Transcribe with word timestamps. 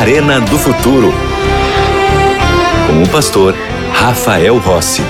Arena 0.00 0.40
do 0.40 0.56
Futuro. 0.56 1.12
Com 2.86 3.02
o 3.02 3.08
pastor 3.12 3.54
Rafael 3.92 4.56
Rossi. 4.56 5.02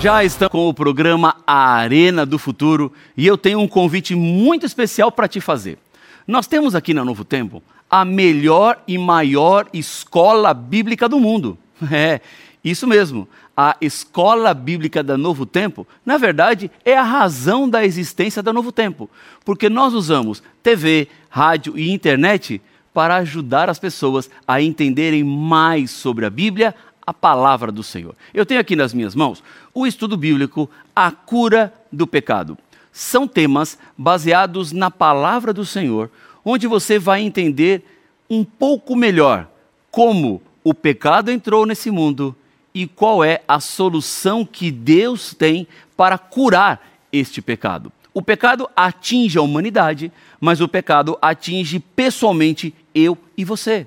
Já 0.00 0.22
estamos 0.22 0.52
com 0.52 0.68
o 0.68 0.72
programa 0.72 1.34
Arena 1.44 2.24
do 2.24 2.38
Futuro 2.38 2.92
e 3.16 3.26
eu 3.26 3.36
tenho 3.36 3.58
um 3.58 3.66
convite 3.66 4.14
muito 4.14 4.64
especial 4.64 5.10
para 5.10 5.26
te 5.26 5.40
fazer. 5.40 5.76
Nós 6.24 6.46
temos 6.46 6.76
aqui 6.76 6.94
na 6.94 7.04
Novo 7.04 7.24
Tempo 7.24 7.60
a 7.90 8.04
melhor 8.04 8.80
e 8.86 8.96
maior 8.96 9.66
escola 9.74 10.54
bíblica 10.54 11.08
do 11.08 11.18
mundo. 11.18 11.58
É, 11.90 12.20
isso 12.64 12.86
mesmo. 12.86 13.28
A 13.56 13.76
escola 13.80 14.52
bíblica 14.52 15.02
da 15.02 15.16
Novo 15.16 15.46
Tempo, 15.46 15.86
na 16.04 16.18
verdade, 16.18 16.70
é 16.84 16.96
a 16.96 17.02
razão 17.02 17.68
da 17.68 17.84
existência 17.84 18.42
da 18.42 18.52
Novo 18.52 18.72
Tempo, 18.72 19.08
porque 19.44 19.68
nós 19.68 19.94
usamos 19.94 20.42
TV, 20.62 21.08
rádio 21.28 21.78
e 21.78 21.90
internet 21.90 22.60
para 22.92 23.16
ajudar 23.16 23.68
as 23.68 23.78
pessoas 23.78 24.28
a 24.46 24.60
entenderem 24.60 25.22
mais 25.22 25.90
sobre 25.90 26.26
a 26.26 26.30
Bíblia, 26.30 26.74
a 27.06 27.12
palavra 27.12 27.70
do 27.70 27.82
Senhor. 27.82 28.14
Eu 28.32 28.46
tenho 28.46 28.60
aqui 28.60 28.74
nas 28.74 28.94
minhas 28.94 29.14
mãos 29.14 29.42
o 29.72 29.86
estudo 29.86 30.16
bíblico 30.16 30.70
A 30.94 31.10
Cura 31.10 31.72
do 31.92 32.06
Pecado. 32.06 32.56
São 32.92 33.26
temas 33.26 33.78
baseados 33.98 34.72
na 34.72 34.90
palavra 34.90 35.52
do 35.52 35.66
Senhor, 35.66 36.10
onde 36.44 36.66
você 36.66 36.98
vai 36.98 37.22
entender 37.22 37.84
um 38.30 38.44
pouco 38.44 38.96
melhor 38.96 39.48
como 39.90 40.40
o 40.62 40.72
pecado 40.72 41.30
entrou 41.30 41.66
nesse 41.66 41.90
mundo 41.90 42.34
e 42.74 42.86
qual 42.86 43.22
é 43.22 43.42
a 43.46 43.60
solução 43.60 44.44
que 44.44 44.70
Deus 44.70 45.32
tem 45.32 45.66
para 45.96 46.18
curar 46.18 46.84
este 47.12 47.40
pecado. 47.40 47.92
O 48.12 48.20
pecado 48.20 48.68
atinge 48.74 49.38
a 49.38 49.42
humanidade, 49.42 50.10
mas 50.40 50.60
o 50.60 50.68
pecado 50.68 51.16
atinge 51.22 51.78
pessoalmente 51.78 52.74
eu 52.94 53.16
e 53.36 53.44
você. 53.44 53.86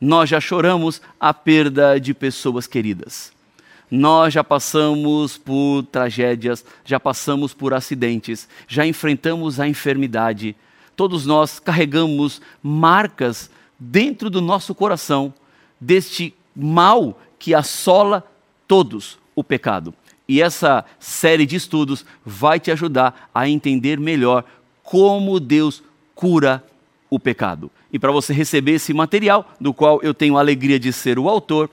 Nós 0.00 0.28
já 0.28 0.40
choramos 0.40 1.00
a 1.18 1.32
perda 1.32 1.98
de 1.98 2.12
pessoas 2.12 2.66
queridas. 2.66 3.32
Nós 3.90 4.34
já 4.34 4.42
passamos 4.42 5.38
por 5.38 5.84
tragédias, 5.84 6.64
já 6.84 6.98
passamos 6.98 7.54
por 7.54 7.72
acidentes, 7.72 8.48
já 8.66 8.86
enfrentamos 8.86 9.60
a 9.60 9.68
enfermidade. 9.68 10.56
Todos 10.94 11.24
nós 11.24 11.58
carregamos 11.58 12.40
marcas 12.62 13.50
dentro 13.78 14.28
do 14.28 14.40
nosso 14.40 14.74
coração 14.74 15.32
deste 15.80 16.34
mal 16.54 17.18
que 17.38 17.54
assola 17.54 18.24
todos 18.66 19.18
o 19.34 19.44
pecado. 19.44 19.94
E 20.28 20.42
essa 20.42 20.84
série 20.98 21.46
de 21.46 21.56
estudos 21.56 22.04
vai 22.24 22.58
te 22.58 22.70
ajudar 22.70 23.30
a 23.34 23.48
entender 23.48 24.00
melhor 24.00 24.44
como 24.82 25.38
Deus 25.38 25.82
cura 26.14 26.64
o 27.08 27.18
pecado. 27.18 27.70
E 27.92 27.98
para 27.98 28.10
você 28.10 28.32
receber 28.32 28.72
esse 28.72 28.92
material, 28.92 29.52
do 29.60 29.72
qual 29.72 30.02
eu 30.02 30.12
tenho 30.12 30.36
a 30.36 30.40
alegria 30.40 30.78
de 30.78 30.92
ser 30.92 31.18
o 31.18 31.28
autor, 31.28 31.70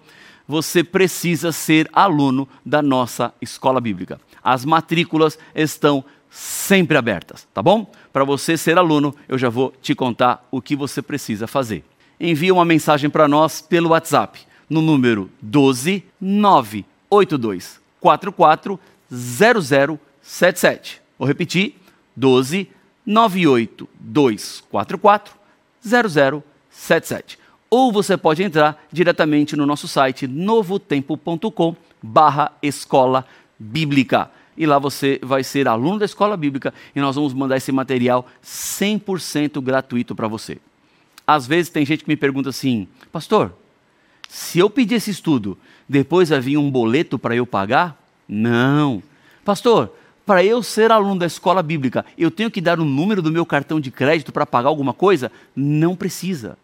você 0.48 0.84
precisa 0.84 1.52
ser 1.52 1.90
aluno 1.92 2.48
da 2.66 2.82
nossa 2.82 3.34
escola 3.42 3.82
bíblica. 3.82 4.20
As 4.44 4.66
matrículas 4.66 5.40
estão 5.56 6.04
sempre 6.30 6.98
abertas, 6.98 7.48
tá 7.54 7.62
bom? 7.62 7.90
Para 8.12 8.24
você 8.24 8.58
ser 8.58 8.78
aluno, 8.78 9.16
eu 9.28 9.38
já 9.38 9.50
vou 9.50 9.74
te 9.82 9.96
contar 9.96 10.48
o 10.52 10.62
que 10.62 10.76
você 10.76 11.02
precisa 11.02 11.48
fazer. 11.48 11.84
Envie 12.20 12.52
uma 12.52 12.66
mensagem 12.66 13.10
para 13.10 13.28
nós 13.28 13.62
pelo 13.62 13.90
WhatsApp 13.90 14.40
no 14.74 14.82
número 14.82 15.30
12 15.40 16.04
982 16.20 17.80
44 18.02 18.80
0077. 19.12 21.02
Vou 21.18 21.28
repetir: 21.28 21.76
12 22.16 22.68
982 23.06 24.64
44 24.70 25.36
0077. 25.86 27.38
Ou 27.70 27.92
você 27.92 28.18
pode 28.18 28.42
entrar 28.44 28.84
diretamente 28.92 29.56
no 29.56 29.66
nosso 29.66 29.88
site 29.88 30.28
novotempo.com 30.28 31.76
barra 32.02 32.52
escola 32.62 33.26
bíblica. 33.58 34.32
E 34.56 34.66
lá 34.66 34.78
você 34.78 35.20
vai 35.24 35.44
ser 35.44 35.68
aluno 35.68 36.00
da 36.00 36.06
escola 36.06 36.38
bíblica 36.38 36.74
e 36.96 37.00
nós 37.00 37.16
vamos 37.16 37.34
mandar 37.34 37.58
esse 37.58 37.72
material 37.72 38.28
100% 38.44 39.62
gratuito 39.62 40.16
para 40.16 40.28
você. 40.28 40.60
Às 41.26 41.48
vezes 41.48 41.72
tem 41.72 41.86
gente 41.86 42.04
que 42.04 42.10
me 42.10 42.16
pergunta 42.16 42.50
assim, 42.50 42.88
pastor, 43.12 43.54
se 44.34 44.58
eu 44.58 44.68
pedir 44.68 44.96
esse 44.96 45.12
estudo, 45.12 45.56
depois 45.88 46.30
vai 46.30 46.40
vir 46.40 46.58
um 46.58 46.72
boleto 46.72 47.20
para 47.20 47.36
eu 47.36 47.46
pagar? 47.46 47.96
Não. 48.28 49.04
Pastor, 49.46 49.94
para 50.26 50.44
eu 50.44 50.64
ser 50.64 50.92
aluno 50.92 51.20
da 51.20 51.28
escola 51.28 51.62
bíblica, 51.62 52.04
eu 52.18 52.32
tenho 52.32 52.50
que 52.50 52.60
dar 52.60 52.80
o 52.80 52.84
número 52.84 53.22
do 53.22 53.32
meu 53.32 53.46
cartão 53.46 53.80
de 53.80 53.92
crédito 53.92 54.32
para 54.32 54.44
pagar 54.44 54.70
alguma 54.70 54.92
coisa? 54.92 55.32
Não 55.56 55.96
precisa. 55.96 56.58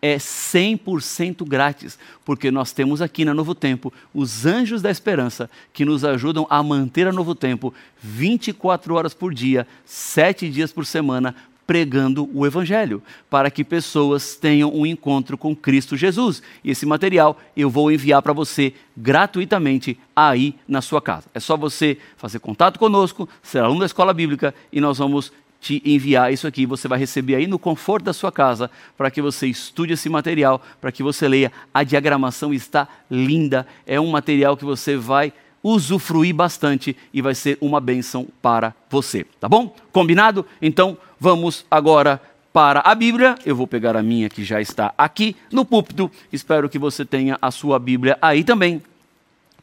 É 0.00 0.18
100% 0.18 1.44
grátis, 1.44 1.98
porque 2.24 2.48
nós 2.52 2.70
temos 2.70 3.02
aqui 3.02 3.24
na 3.24 3.34
Novo 3.34 3.56
Tempo 3.56 3.92
os 4.14 4.46
anjos 4.46 4.80
da 4.80 4.88
esperança 4.88 5.50
que 5.72 5.84
nos 5.84 6.04
ajudam 6.04 6.46
a 6.48 6.62
manter 6.62 7.08
a 7.08 7.12
Novo 7.12 7.34
Tempo 7.34 7.74
24 8.00 8.94
horas 8.94 9.14
por 9.14 9.34
dia, 9.34 9.66
7 9.84 10.48
dias 10.48 10.72
por 10.72 10.86
semana, 10.86 11.34
pregando 11.66 12.30
o 12.32 12.46
Evangelho, 12.46 13.02
para 13.28 13.50
que 13.50 13.64
pessoas 13.64 14.36
tenham 14.36 14.72
um 14.72 14.86
encontro 14.86 15.36
com 15.36 15.54
Cristo 15.54 15.96
Jesus. 15.96 16.42
E 16.62 16.70
esse 16.70 16.86
material 16.86 17.38
eu 17.56 17.68
vou 17.68 17.90
enviar 17.90 18.22
para 18.22 18.32
você 18.32 18.72
gratuitamente 18.96 19.98
aí 20.14 20.54
na 20.68 20.80
sua 20.80 21.02
casa. 21.02 21.26
É 21.34 21.40
só 21.40 21.56
você 21.56 21.98
fazer 22.16 22.38
contato 22.38 22.78
conosco, 22.78 23.28
ser 23.42 23.58
aluno 23.58 23.80
da 23.80 23.86
escola 23.86 24.14
bíblica 24.14 24.54
e 24.72 24.80
nós 24.80 24.98
vamos 24.98 25.32
te 25.60 25.82
enviar 25.84 26.32
isso 26.32 26.46
aqui. 26.46 26.66
Você 26.66 26.86
vai 26.86 26.98
receber 26.98 27.34
aí 27.34 27.46
no 27.46 27.58
conforto 27.58 28.04
da 28.04 28.12
sua 28.12 28.30
casa 28.30 28.70
para 28.96 29.10
que 29.10 29.20
você 29.20 29.46
estude 29.46 29.94
esse 29.94 30.08
material, 30.08 30.62
para 30.80 30.92
que 30.92 31.02
você 31.02 31.26
leia. 31.26 31.50
A 31.74 31.82
diagramação 31.82 32.54
está 32.54 32.86
linda, 33.10 33.66
é 33.84 34.00
um 34.00 34.10
material 34.10 34.56
que 34.56 34.64
você 34.64 34.96
vai 34.96 35.32
usufruir 35.62 36.32
bastante 36.32 36.96
e 37.12 37.20
vai 37.20 37.34
ser 37.34 37.58
uma 37.60 37.80
bênção 37.80 38.28
para 38.40 38.72
você, 38.88 39.24
tá 39.40 39.48
bom? 39.48 39.74
Combinado? 39.90 40.46
Então 40.62 40.96
vamos 41.18 41.64
agora 41.70 42.20
para 42.52 42.80
a 42.80 42.94
Bíblia. 42.94 43.34
Eu 43.44 43.54
vou 43.54 43.66
pegar 43.66 43.96
a 43.96 44.02
minha 44.02 44.28
que 44.28 44.44
já 44.44 44.60
está 44.60 44.94
aqui 44.96 45.36
no 45.52 45.64
púlpito. 45.64 46.10
Espero 46.32 46.68
que 46.68 46.78
você 46.78 47.04
tenha 47.04 47.38
a 47.40 47.50
sua 47.50 47.78
Bíblia 47.78 48.18
aí 48.20 48.42
também, 48.42 48.82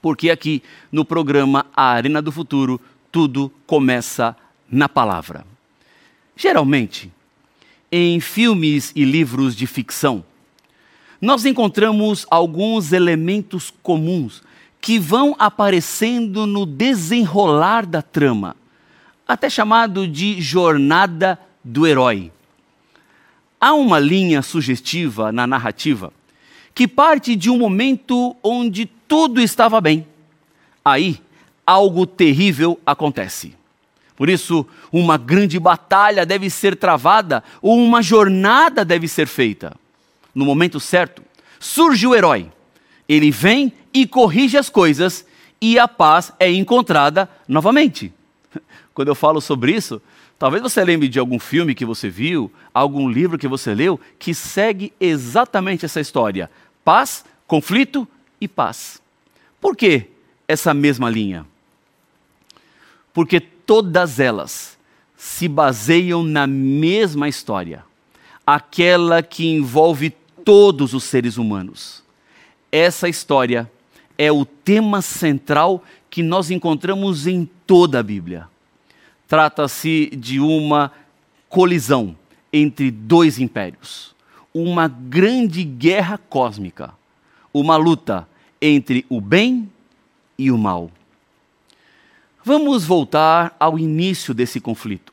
porque 0.01 0.29
aqui 0.29 0.61
no 0.91 1.03
programa 1.03 1.65
A 1.75 1.85
Arena 1.91 2.21
do 2.21 2.31
Futuro 2.31 2.79
tudo 3.11 3.51
começa 3.65 4.35
na 4.69 4.89
palavra. 4.89 5.45
Geralmente, 6.35 7.11
em 7.91 8.19
filmes 8.19 8.91
e 8.95 9.05
livros 9.05 9.55
de 9.55 9.67
ficção, 9.67 10.23
nós 11.21 11.45
encontramos 11.45 12.25
alguns 12.29 12.91
elementos 12.91 13.71
comuns 13.81 14.41
que 14.81 14.99
vão 14.99 15.35
aparecendo 15.39 16.45
no 16.45 16.65
desenrolar 16.65 17.85
da 17.85 18.01
trama, 18.01 18.55
até 19.27 19.49
chamado 19.49 20.07
de 20.07 20.41
jornada 20.41 21.39
do 21.63 21.87
herói. 21.87 22.31
Há 23.59 23.73
uma 23.73 23.99
linha 23.99 24.41
sugestiva 24.41 25.31
na 25.31 25.47
narrativa 25.47 26.11
que 26.75 26.87
parte 26.87 27.35
de 27.35 27.49
um 27.49 27.57
momento 27.57 28.35
onde 28.43 28.85
tudo 29.07 29.39
estava 29.39 29.79
bem. 29.79 30.07
Aí, 30.83 31.21
algo 31.65 32.05
terrível 32.05 32.79
acontece. 32.85 33.55
Por 34.15 34.29
isso, 34.29 34.65
uma 34.91 35.17
grande 35.17 35.59
batalha 35.59 36.25
deve 36.25 36.49
ser 36.49 36.75
travada 36.75 37.43
ou 37.61 37.77
uma 37.77 38.01
jornada 38.01 38.83
deve 38.83 39.07
ser 39.07 39.27
feita. 39.27 39.75
No 40.33 40.45
momento 40.45 40.79
certo, 40.79 41.21
surge 41.59 42.05
o 42.05 42.15
herói. 42.15 42.51
Ele 43.07 43.31
vem 43.31 43.71
e 43.93 44.07
corrige 44.07 44.57
as 44.57 44.69
coisas 44.69 45.25
e 45.61 45.79
a 45.79 45.87
paz 45.87 46.31
é 46.39 46.51
encontrada 46.51 47.29
novamente. 47.47 48.11
Quando 48.93 49.07
eu 49.07 49.15
falo 49.15 49.41
sobre 49.41 49.71
isso, 49.73 50.01
talvez 50.37 50.61
você 50.61 50.83
lembre 50.83 51.07
de 51.07 51.19
algum 51.19 51.39
filme 51.39 51.73
que 51.73 51.85
você 51.85 52.09
viu, 52.09 52.51
algum 52.73 53.09
livro 53.09 53.37
que 53.37 53.47
você 53.47 53.73
leu, 53.73 53.99
que 54.19 54.33
segue 54.33 54.93
exatamente 54.99 55.85
essa 55.85 55.99
história: 55.99 56.49
paz, 56.83 57.25
conflito 57.47 58.07
e 58.39 58.47
paz. 58.47 59.01
Por 59.59 59.75
que 59.75 60.07
essa 60.47 60.73
mesma 60.73 61.09
linha? 61.09 61.45
Porque 63.13 63.39
todas 63.39 64.19
elas 64.19 64.77
se 65.15 65.47
baseiam 65.47 66.21
na 66.21 66.45
mesma 66.45 67.29
história, 67.29 67.83
aquela 68.45 69.23
que 69.23 69.47
envolve 69.47 70.13
todos 70.43 70.93
os 70.93 71.05
seres 71.05 71.37
humanos. 71.37 72.03
Essa 72.71 73.07
história 73.07 73.71
é 74.17 74.31
o 74.31 74.45
tema 74.45 75.01
central 75.01 75.83
que 76.09 76.21
nós 76.21 76.51
encontramos 76.51 77.25
em 77.25 77.49
toda 77.65 77.99
a 77.99 78.03
Bíblia. 78.03 78.52
Trata-se 79.33 80.11
de 80.15 80.39
uma 80.39 80.91
colisão 81.49 82.15
entre 82.53 82.91
dois 82.91 83.39
impérios, 83.39 84.13
uma 84.53 84.87
grande 84.87 85.63
guerra 85.63 86.19
cósmica, 86.19 86.93
uma 87.51 87.75
luta 87.75 88.29
entre 88.61 89.03
o 89.09 89.19
bem 89.19 89.67
e 90.37 90.51
o 90.51 90.57
mal. 90.59 90.91
Vamos 92.45 92.85
voltar 92.85 93.55
ao 93.59 93.79
início 93.79 94.35
desse 94.35 94.59
conflito. 94.59 95.11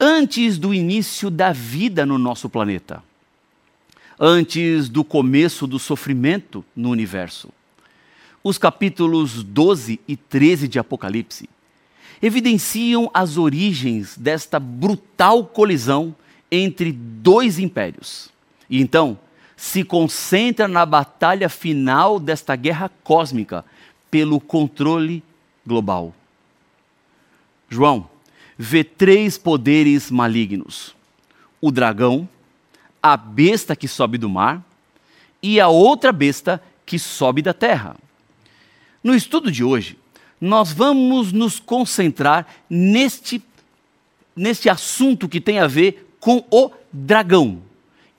antes 0.00 0.56
do 0.56 0.72
início 0.72 1.28
da 1.28 1.52
vida 1.52 2.06
no 2.06 2.16
nosso 2.16 2.48
planeta, 2.48 3.04
antes 4.18 4.88
do 4.88 5.04
começo 5.04 5.66
do 5.66 5.78
sofrimento 5.78 6.64
no 6.74 6.88
universo. 6.88 7.50
Os 8.42 8.56
capítulos 8.56 9.42
12 9.42 10.00
e 10.08 10.16
13 10.16 10.66
de 10.66 10.78
Apocalipse 10.78 11.46
evidenciam 12.22 13.10
as 13.12 13.36
origens 13.36 14.16
desta 14.16 14.60
brutal 14.60 15.44
colisão 15.44 16.14
entre 16.50 16.92
dois 16.92 17.58
impérios. 17.58 18.30
E 18.70 18.80
então 18.80 19.18
se 19.56 19.82
concentra 19.82 20.68
na 20.68 20.86
batalha 20.86 21.48
final 21.48 22.20
desta 22.20 22.54
guerra 22.54 22.90
cósmica 23.02 23.64
pelo 24.10 24.40
controle 24.40 25.22
global. 25.66 26.14
João 27.68 28.08
vê 28.56 28.84
três 28.84 29.36
poderes 29.36 30.10
malignos: 30.10 30.94
o 31.60 31.70
dragão, 31.70 32.28
a 33.02 33.16
besta 33.16 33.74
que 33.74 33.88
sobe 33.88 34.16
do 34.16 34.28
mar 34.28 34.62
e 35.42 35.58
a 35.58 35.68
outra 35.68 36.12
besta 36.12 36.62
que 36.86 36.98
sobe 36.98 37.42
da 37.42 37.52
terra. 37.52 37.96
No 39.02 39.14
estudo 39.14 39.50
de 39.50 39.64
hoje, 39.64 39.98
nós 40.42 40.72
vamos 40.72 41.32
nos 41.32 41.60
concentrar 41.60 42.44
neste, 42.68 43.40
neste 44.34 44.68
assunto 44.68 45.28
que 45.28 45.40
tem 45.40 45.60
a 45.60 45.68
ver 45.68 46.16
com 46.18 46.44
o 46.50 46.72
dragão 46.92 47.62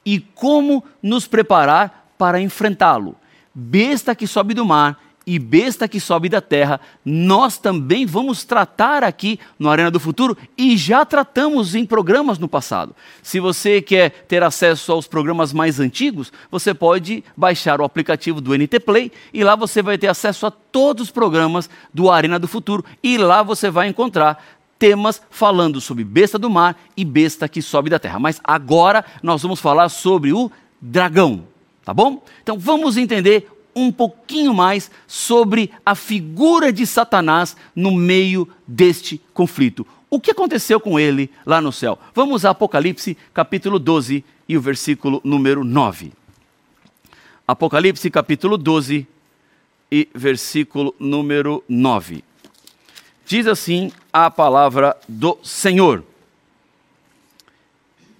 e 0.05 0.21
como 0.21 0.81
nos 1.01 1.27
preparar 1.27 2.13
para 2.17 2.39
enfrentá-lo. 2.39 3.17
Besta 3.53 4.15
que 4.15 4.25
sobe 4.25 4.53
do 4.53 4.63
mar 4.63 5.03
e 5.25 5.39
besta 5.39 5.87
que 5.87 5.99
sobe 5.99 6.29
da 6.29 6.41
terra, 6.41 6.79
nós 7.03 7.57
também 7.57 8.05
vamos 8.05 8.43
tratar 8.43 9.03
aqui 9.03 9.39
no 9.57 9.69
Arena 9.69 9.89
do 9.89 9.99
Futuro 9.99 10.37
e 10.57 10.75
já 10.77 11.05
tratamos 11.05 11.75
em 11.75 11.85
programas 11.85 12.37
no 12.37 12.47
passado. 12.47 12.95
Se 13.21 13.39
você 13.39 13.81
quer 13.81 14.09
ter 14.27 14.43
acesso 14.43 14.91
aos 14.91 15.07
programas 15.07 15.53
mais 15.53 15.79
antigos, 15.79 16.31
você 16.51 16.73
pode 16.73 17.23
baixar 17.35 17.79
o 17.79 17.83
aplicativo 17.83 18.41
do 18.41 18.55
NT 18.55 18.79
Play 18.79 19.11
e 19.33 19.43
lá 19.43 19.55
você 19.55 19.81
vai 19.81 19.97
ter 19.97 20.07
acesso 20.07 20.45
a 20.45 20.51
todos 20.51 21.03
os 21.03 21.11
programas 21.11 21.69
do 21.93 22.11
Arena 22.11 22.37
do 22.37 22.47
Futuro 22.47 22.83
e 23.01 23.17
lá 23.17 23.43
você 23.43 23.69
vai 23.69 23.87
encontrar 23.87 24.43
temas 24.83 25.21
falando 25.29 25.79
sobre 25.79 26.03
besta 26.03 26.37
do 26.37 26.49
mar 26.49 26.75
e 26.97 27.05
besta 27.05 27.47
que 27.47 27.61
sobe 27.61 27.89
da 27.89 27.99
terra. 27.99 28.19
Mas 28.19 28.41
agora 28.43 29.05
nós 29.21 29.41
vamos 29.41 29.61
falar 29.61 29.87
sobre 29.87 30.33
o 30.33 30.51
dragão, 30.81 31.47
tá 31.85 31.93
bom? 31.93 32.21
Então 32.41 32.59
vamos 32.59 32.97
entender 32.97 33.47
um 33.75 33.91
pouquinho 33.91 34.53
mais 34.53 34.89
sobre 35.07 35.71
a 35.85 35.95
figura 35.95 36.71
de 36.71 36.85
Satanás 36.85 37.55
no 37.75 37.91
meio 37.91 38.47
deste 38.67 39.21
conflito. 39.33 39.85
O 40.09 40.19
que 40.19 40.31
aconteceu 40.31 40.79
com 40.79 40.99
ele 40.99 41.29
lá 41.45 41.59
no 41.59 41.71
céu? 41.71 41.97
Vamos 42.13 42.45
a 42.45 42.51
Apocalipse, 42.51 43.17
capítulo 43.33 43.79
12 43.79 44.23
e 44.47 44.55
o 44.55 44.61
versículo 44.61 45.19
número 45.23 45.63
9. 45.63 46.13
Apocalipse, 47.47 48.09
capítulo 48.11 48.57
12 48.57 49.07
e 49.91 50.07
versículo 50.13 50.95
número 50.99 51.63
9. 51.67 52.23
Diz 53.25 53.47
assim 53.47 53.91
a 54.11 54.29
palavra 54.29 54.95
do 55.07 55.37
Senhor: 55.43 56.03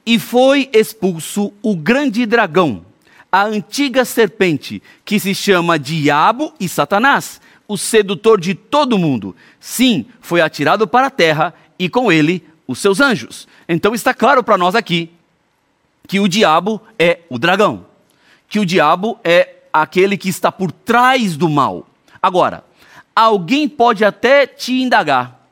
E 0.06 0.18
foi 0.18 0.70
expulso 0.74 1.54
o 1.62 1.76
grande 1.76 2.26
dragão 2.26 2.86
a 3.34 3.46
antiga 3.46 4.06
serpente, 4.06 4.80
que 5.04 5.20
se 5.20 5.34
chama 5.34 5.80
Diabo 5.80 6.54
e 6.60 6.70
Satanás, 6.70 7.42
o 7.68 7.76
sedutor 7.76 8.40
de 8.40 8.54
todo 8.54 9.00
mundo. 9.00 9.36
Sim, 9.60 10.06
foi 10.22 10.40
atirado 10.40 10.88
para 10.88 11.08
a 11.08 11.10
terra 11.10 11.52
e 11.80 11.90
com 11.90 12.12
ele 12.12 12.46
os 12.68 12.78
seus 12.78 13.02
anjos. 13.02 13.48
Então 13.68 13.96
está 13.96 14.14
claro 14.14 14.44
para 14.44 14.56
nós 14.56 14.76
aqui 14.76 15.10
que 16.08 16.20
o 16.20 16.28
diabo 16.28 16.80
é 17.00 17.22
o 17.28 17.40
dragão, 17.40 17.88
que 18.48 18.60
o 18.60 18.66
diabo 18.68 19.20
é 19.24 19.56
aquele 19.74 20.16
que 20.16 20.30
está 20.30 20.52
por 20.52 20.72
trás 20.72 21.36
do 21.36 21.50
mal. 21.50 21.88
Agora, 22.22 22.64
alguém 23.16 23.68
pode 23.68 24.06
até 24.06 24.46
te 24.46 24.80
indagar: 24.80 25.44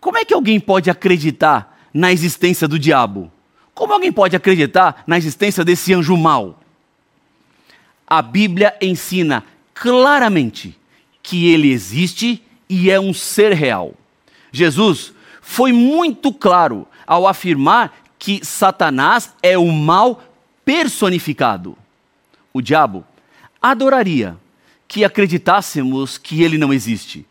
como 0.00 0.16
é 0.16 0.24
que 0.24 0.32
alguém 0.32 0.58
pode 0.58 0.88
acreditar 0.88 1.78
na 1.92 2.10
existência 2.10 2.66
do 2.66 2.78
diabo? 2.78 3.30
Como 3.74 3.92
alguém 3.92 4.12
pode 4.12 4.36
acreditar 4.36 5.02
na 5.06 5.18
existência 5.18 5.64
desse 5.64 5.92
anjo 5.92 6.16
mau? 6.16 6.60
A 8.06 8.22
Bíblia 8.22 8.76
ensina 8.80 9.44
claramente 9.72 10.78
que 11.22 11.48
ele 11.52 11.72
existe 11.72 12.42
e 12.68 12.90
é 12.90 13.00
um 13.00 13.12
ser 13.12 13.52
real. 13.52 13.94
Jesus 14.52 15.12
foi 15.40 15.72
muito 15.72 16.32
claro 16.32 16.86
ao 17.06 17.26
afirmar 17.26 17.92
que 18.18 18.44
Satanás 18.44 19.34
é 19.42 19.58
o 19.58 19.70
mal 19.72 20.22
personificado. 20.64 21.76
O 22.52 22.62
diabo 22.62 23.04
adoraria 23.60 24.36
que 24.86 25.04
acreditássemos 25.04 26.16
que 26.16 26.42
ele 26.42 26.56
não 26.56 26.72
existe, 26.72 27.26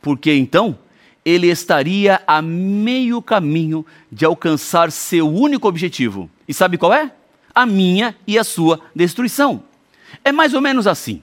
porque 0.00 0.32
então 0.32 0.78
ele 1.26 1.48
estaria 1.48 2.22
a 2.24 2.40
meio 2.40 3.20
caminho 3.20 3.84
de 4.12 4.24
alcançar 4.24 4.92
seu 4.92 5.28
único 5.28 5.66
objetivo. 5.66 6.30
E 6.46 6.54
sabe 6.54 6.78
qual 6.78 6.94
é? 6.94 7.10
A 7.52 7.66
minha 7.66 8.14
e 8.28 8.38
a 8.38 8.44
sua 8.44 8.78
destruição. 8.94 9.64
É 10.24 10.30
mais 10.30 10.54
ou 10.54 10.60
menos 10.60 10.86
assim. 10.86 11.20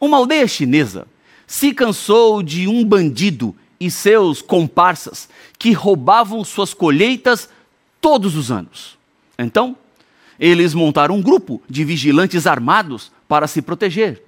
Uma 0.00 0.16
aldeia 0.16 0.48
chinesa 0.48 1.06
se 1.46 1.72
cansou 1.72 2.42
de 2.42 2.66
um 2.66 2.84
bandido 2.84 3.54
e 3.78 3.88
seus 3.88 4.42
comparsas 4.42 5.28
que 5.56 5.70
roubavam 5.70 6.42
suas 6.42 6.74
colheitas 6.74 7.48
todos 8.00 8.34
os 8.34 8.50
anos. 8.50 8.98
Então, 9.38 9.76
eles 10.40 10.74
montaram 10.74 11.14
um 11.14 11.22
grupo 11.22 11.62
de 11.70 11.84
vigilantes 11.84 12.48
armados 12.48 13.12
para 13.28 13.46
se 13.46 13.62
proteger. 13.62 14.24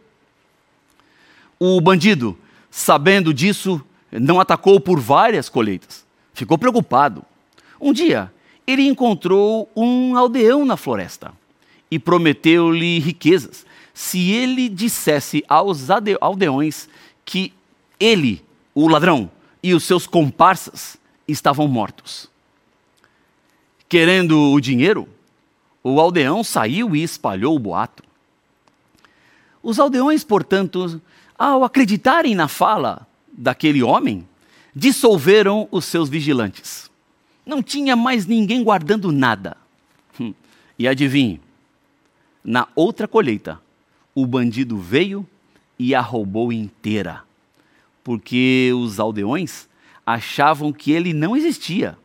O 1.59 1.81
bandido, 1.81 2.39
sabendo 2.71 3.35
disso, 3.35 3.85
não 4.11 4.41
atacou 4.41 4.81
por 4.81 5.01
várias 5.01 5.49
colheitas. 5.49 6.05
Ficou 6.33 6.57
preocupado. 6.57 7.25
Um 7.81 7.93
dia, 7.93 8.33
ele 8.67 8.87
encontrou 8.87 9.71
um 9.75 10.17
aldeão 10.17 10.65
na 10.65 10.77
floresta 10.77 11.33
e 11.91 11.99
prometeu-lhe 11.99 12.99
riquezas 12.99 13.65
se 13.95 14.31
ele 14.31 14.69
dissesse 14.69 15.43
aos 15.49 15.89
aldeões 16.21 16.89
que 17.25 17.53
ele, 17.99 18.45
o 18.75 18.87
ladrão, 18.87 19.31
e 19.61 19.75
os 19.75 19.85
seus 19.85 20.07
comparsas 20.07 20.97
estavam 21.27 21.67
mortos. 21.67 22.31
Querendo 23.89 24.53
o 24.53 24.61
dinheiro, 24.61 25.09
o 25.83 26.01
aldeão 26.01 26.45
saiu 26.45 26.95
e 26.95 27.03
espalhou 27.03 27.57
o 27.57 27.59
boato. 27.59 28.05
Os 29.63 29.81
aldeões, 29.81 30.23
portanto, 30.23 31.01
ao 31.37 31.65
acreditarem 31.65 32.35
na 32.35 32.47
fala 32.47 33.08
daquele 33.39 33.83
homem, 33.83 34.27
dissolveram 34.75 35.69
os 35.71 35.85
seus 35.85 36.09
vigilantes. 36.09 36.91
Não 37.47 37.63
tinha 37.63 37.95
mais 37.95 38.27
ninguém 38.27 38.63
guardando 38.65 39.13
nada. 39.13 39.57
Hum. 40.21 40.35
E 40.77 40.87
adivinhe, 40.89 41.41
na 42.45 42.67
outra 42.75 43.07
colheita, 43.07 43.61
o 44.15 44.27
bandido 44.27 44.77
veio 44.77 45.27
e 45.79 45.95
a 45.95 46.01
roubou 46.01 46.53
inteira, 46.53 47.23
porque 48.03 48.73
os 48.75 48.99
aldeões 48.99 49.69
achavam 50.05 50.73
que 50.73 50.91
ele 50.91 51.13
não 51.13 51.37
existia 51.37 51.97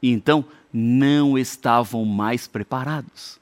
e 0.00 0.10
então 0.10 0.44
não 0.72 1.36
estavam 1.36 2.04
mais 2.04 2.46
preparados. 2.46 3.40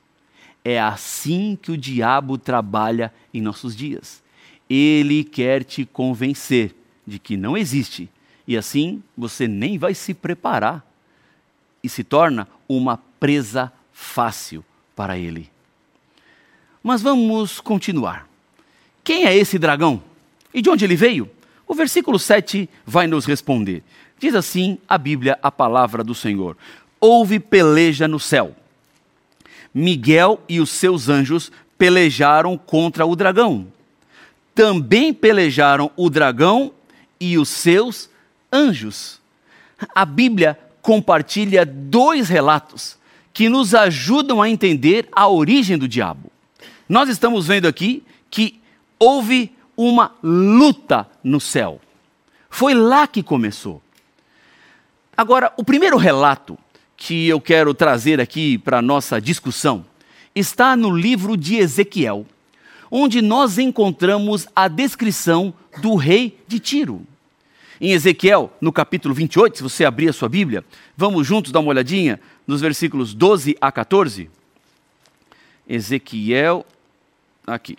É 0.64 0.80
assim 0.80 1.58
que 1.60 1.70
o 1.70 1.76
diabo 1.76 2.38
trabalha 2.38 3.12
em 3.32 3.40
nossos 3.40 3.76
dias. 3.76 4.22
Ele 4.68 5.24
quer 5.24 5.64
te 5.64 5.84
convencer 5.84 6.74
de 7.08 7.18
que 7.18 7.36
não 7.36 7.56
existe. 7.56 8.08
E 8.46 8.56
assim 8.56 9.02
você 9.16 9.48
nem 9.48 9.78
vai 9.78 9.94
se 9.94 10.14
preparar 10.14 10.86
e 11.82 11.88
se 11.88 12.04
torna 12.04 12.46
uma 12.68 12.98
presa 13.18 13.72
fácil 13.92 14.64
para 14.94 15.18
ele. 15.18 15.50
Mas 16.82 17.02
vamos 17.02 17.60
continuar. 17.60 18.28
Quem 19.02 19.24
é 19.24 19.36
esse 19.36 19.58
dragão? 19.58 20.02
E 20.52 20.62
de 20.62 20.70
onde 20.70 20.84
ele 20.84 20.96
veio? 20.96 21.28
O 21.66 21.74
versículo 21.74 22.18
7 22.18 22.68
vai 22.86 23.06
nos 23.06 23.26
responder. 23.26 23.82
Diz 24.18 24.34
assim 24.34 24.78
a 24.88 24.96
Bíblia, 24.96 25.38
a 25.42 25.50
palavra 25.50 26.02
do 26.02 26.14
Senhor: 26.14 26.56
Houve 27.00 27.38
peleja 27.38 28.08
no 28.08 28.18
céu. 28.18 28.54
Miguel 29.72 30.40
e 30.48 30.60
os 30.60 30.70
seus 30.70 31.08
anjos 31.08 31.52
pelejaram 31.76 32.56
contra 32.56 33.06
o 33.06 33.14
dragão. 33.14 33.66
Também 34.54 35.14
pelejaram 35.14 35.90
o 35.96 36.10
dragão 36.10 36.72
e 37.20 37.38
os 37.38 37.48
seus 37.48 38.10
anjos. 38.52 39.20
A 39.94 40.04
Bíblia 40.04 40.58
compartilha 40.82 41.64
dois 41.64 42.28
relatos 42.28 42.96
que 43.32 43.48
nos 43.48 43.74
ajudam 43.74 44.42
a 44.42 44.48
entender 44.48 45.08
a 45.12 45.28
origem 45.28 45.78
do 45.78 45.86
diabo. 45.86 46.30
Nós 46.88 47.08
estamos 47.08 47.46
vendo 47.46 47.66
aqui 47.66 48.02
que 48.30 48.60
houve 48.98 49.52
uma 49.76 50.14
luta 50.22 51.08
no 51.22 51.40
céu. 51.40 51.80
Foi 52.50 52.74
lá 52.74 53.06
que 53.06 53.22
começou. 53.22 53.82
Agora, 55.16 55.52
o 55.56 55.64
primeiro 55.64 55.96
relato 55.96 56.58
que 56.96 57.28
eu 57.28 57.40
quero 57.40 57.72
trazer 57.74 58.20
aqui 58.20 58.58
para 58.58 58.78
a 58.78 58.82
nossa 58.82 59.20
discussão 59.20 59.84
está 60.34 60.76
no 60.76 60.90
livro 60.90 61.36
de 61.36 61.56
Ezequiel, 61.56 62.26
onde 62.90 63.22
nós 63.22 63.58
encontramos 63.58 64.48
a 64.54 64.66
descrição 64.66 65.54
do 65.80 65.94
rei 65.94 66.38
de 66.48 66.58
Tiro. 66.58 67.06
Em 67.80 67.92
Ezequiel, 67.92 68.52
no 68.60 68.72
capítulo 68.72 69.14
28, 69.14 69.58
se 69.58 69.62
você 69.62 69.84
abrir 69.84 70.08
a 70.08 70.12
sua 70.12 70.28
Bíblia, 70.28 70.64
vamos 70.96 71.26
juntos 71.26 71.52
dar 71.52 71.60
uma 71.60 71.70
olhadinha 71.70 72.20
nos 72.46 72.60
versículos 72.60 73.14
12 73.14 73.56
a 73.60 73.70
14. 73.70 74.28
Ezequiel, 75.68 76.66
aqui. 77.46 77.78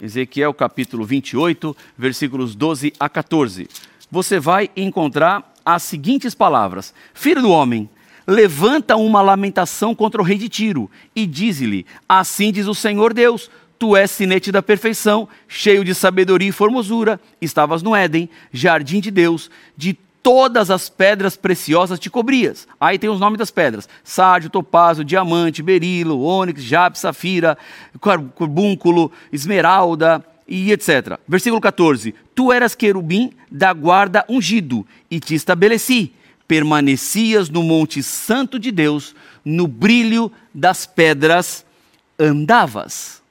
Ezequiel 0.00 0.54
capítulo 0.54 1.04
28, 1.04 1.76
versículos 1.98 2.54
12 2.54 2.92
a 2.98 3.08
14. 3.08 3.68
Você 4.10 4.38
vai 4.38 4.70
encontrar 4.76 5.52
as 5.64 5.82
seguintes 5.82 6.34
palavras: 6.34 6.94
Filho 7.12 7.42
do 7.42 7.50
homem, 7.50 7.88
levanta 8.26 8.94
uma 8.94 9.20
lamentação 9.20 9.94
contra 9.94 10.20
o 10.20 10.24
rei 10.24 10.38
de 10.38 10.48
Tiro 10.48 10.88
e 11.14 11.26
diz-lhe: 11.26 11.84
Assim 12.08 12.52
diz 12.52 12.68
o 12.68 12.74
Senhor 12.74 13.12
Deus: 13.12 13.50
Tu 13.78 13.96
és 13.96 14.10
sinete 14.10 14.52
da 14.52 14.62
perfeição, 14.62 15.28
cheio 15.48 15.84
de 15.84 15.94
sabedoria 15.94 16.48
e 16.48 16.52
formosura. 16.52 17.20
Estavas 17.40 17.82
no 17.82 17.94
Éden, 17.94 18.28
jardim 18.52 19.00
de 19.00 19.10
Deus, 19.10 19.50
de 19.76 19.98
todas 20.24 20.70
as 20.70 20.88
pedras 20.88 21.36
preciosas 21.36 22.00
te 22.00 22.08
cobrias. 22.08 22.66
Aí 22.80 22.98
tem 22.98 23.10
os 23.10 23.20
nomes 23.20 23.38
das 23.38 23.50
pedras: 23.50 23.88
sárdio, 24.02 24.48
topázio, 24.48 25.04
diamante, 25.04 25.62
berilo, 25.62 26.22
ônix, 26.22 26.62
jape, 26.62 26.98
safira, 26.98 27.58
carbúnculo, 28.00 29.12
esmeralda 29.30 30.24
e 30.48 30.72
etc. 30.72 31.18
Versículo 31.28 31.60
14: 31.60 32.14
Tu 32.34 32.50
eras 32.50 32.74
querubim 32.74 33.32
da 33.50 33.72
guarda 33.72 34.24
ungido 34.28 34.86
e 35.10 35.20
te 35.20 35.34
estabeleci. 35.34 36.12
Permanecias 36.48 37.48
no 37.48 37.62
monte 37.62 38.02
santo 38.02 38.58
de 38.58 38.70
Deus, 38.70 39.14
no 39.44 39.66
brilho 39.66 40.30
das 40.54 40.84
pedras 40.86 41.64
andavas. 42.18 43.23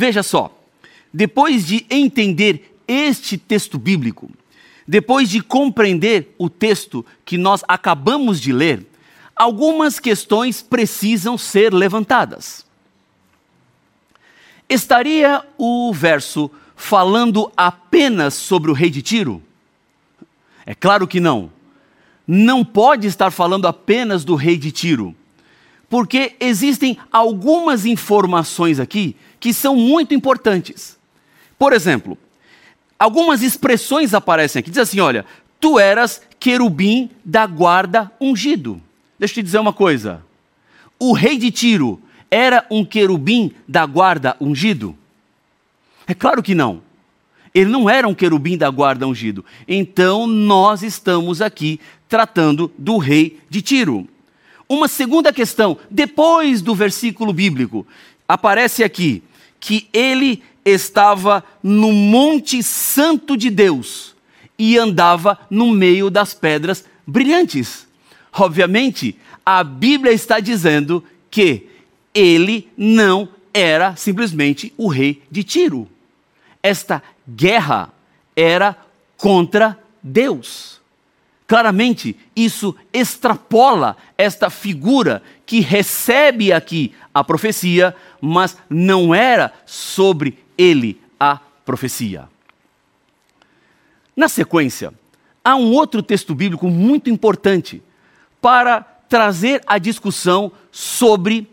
Veja 0.00 0.22
só, 0.22 0.58
depois 1.12 1.66
de 1.66 1.84
entender 1.90 2.74
este 2.88 3.36
texto 3.36 3.78
bíblico, 3.78 4.30
depois 4.88 5.28
de 5.28 5.42
compreender 5.42 6.34
o 6.38 6.48
texto 6.48 7.04
que 7.22 7.36
nós 7.36 7.62
acabamos 7.68 8.40
de 8.40 8.50
ler, 8.50 8.86
algumas 9.36 10.00
questões 10.00 10.62
precisam 10.62 11.36
ser 11.36 11.74
levantadas. 11.74 12.64
Estaria 14.66 15.44
o 15.58 15.92
verso 15.92 16.50
falando 16.74 17.52
apenas 17.54 18.32
sobre 18.32 18.70
o 18.70 18.74
rei 18.74 18.88
de 18.88 19.02
Tiro? 19.02 19.42
É 20.64 20.74
claro 20.74 21.06
que 21.06 21.20
não. 21.20 21.52
Não 22.26 22.64
pode 22.64 23.06
estar 23.06 23.30
falando 23.30 23.68
apenas 23.68 24.24
do 24.24 24.34
rei 24.34 24.56
de 24.56 24.72
Tiro, 24.72 25.14
porque 25.90 26.36
existem 26.38 26.96
algumas 27.10 27.84
informações 27.84 28.78
aqui 28.78 29.16
que 29.40 29.52
são 29.52 29.74
muito 29.74 30.14
importantes. 30.14 30.96
Por 31.58 31.72
exemplo, 31.72 32.16
algumas 32.96 33.42
expressões 33.42 34.14
aparecem 34.14 34.60
aqui. 34.60 34.70
Diz 34.70 34.78
assim: 34.78 35.00
olha, 35.00 35.26
tu 35.58 35.80
eras 35.80 36.22
querubim 36.38 37.10
da 37.24 37.44
guarda 37.44 38.10
ungido. 38.20 38.80
Deixa 39.18 39.32
eu 39.32 39.34
te 39.34 39.42
dizer 39.42 39.58
uma 39.58 39.72
coisa. 39.72 40.24
O 40.96 41.12
rei 41.12 41.36
de 41.36 41.50
Tiro 41.50 42.00
era 42.30 42.64
um 42.70 42.84
querubim 42.84 43.52
da 43.66 43.84
guarda 43.84 44.36
ungido? 44.40 44.96
É 46.06 46.14
claro 46.14 46.42
que 46.42 46.54
não. 46.54 46.82
Ele 47.52 47.68
não 47.68 47.90
era 47.90 48.06
um 48.06 48.14
querubim 48.14 48.56
da 48.56 48.70
guarda 48.70 49.08
ungido. 49.08 49.44
Então 49.66 50.24
nós 50.24 50.84
estamos 50.84 51.42
aqui 51.42 51.80
tratando 52.08 52.70
do 52.78 52.96
rei 52.96 53.40
de 53.50 53.60
Tiro. 53.60 54.08
Uma 54.70 54.86
segunda 54.86 55.32
questão, 55.32 55.76
depois 55.90 56.62
do 56.62 56.76
versículo 56.76 57.32
bíblico, 57.32 57.84
aparece 58.28 58.84
aqui 58.84 59.20
que 59.58 59.88
ele 59.92 60.44
estava 60.64 61.42
no 61.60 61.90
Monte 61.90 62.62
Santo 62.62 63.36
de 63.36 63.50
Deus 63.50 64.14
e 64.56 64.78
andava 64.78 65.36
no 65.50 65.72
meio 65.72 66.08
das 66.08 66.34
pedras 66.34 66.84
brilhantes. 67.04 67.84
Obviamente, 68.32 69.18
a 69.44 69.64
Bíblia 69.64 70.12
está 70.12 70.38
dizendo 70.38 71.02
que 71.28 71.66
ele 72.14 72.68
não 72.76 73.28
era 73.52 73.96
simplesmente 73.96 74.72
o 74.76 74.86
rei 74.86 75.20
de 75.28 75.42
Tiro. 75.42 75.88
Esta 76.62 77.02
guerra 77.28 77.92
era 78.36 78.76
contra 79.16 79.76
Deus. 80.00 80.79
Claramente, 81.50 82.16
isso 82.36 82.76
extrapola 82.92 83.96
esta 84.16 84.48
figura 84.48 85.20
que 85.44 85.58
recebe 85.58 86.52
aqui 86.52 86.94
a 87.12 87.24
profecia, 87.24 87.92
mas 88.20 88.56
não 88.70 89.12
era 89.12 89.52
sobre 89.66 90.38
ele 90.56 91.00
a 91.18 91.40
profecia. 91.64 92.28
Na 94.14 94.28
sequência, 94.28 94.94
há 95.44 95.56
um 95.56 95.72
outro 95.72 96.04
texto 96.04 96.36
bíblico 96.36 96.68
muito 96.68 97.10
importante 97.10 97.82
para 98.40 98.82
trazer 99.08 99.60
a 99.66 99.76
discussão 99.76 100.52
sobre 100.70 101.50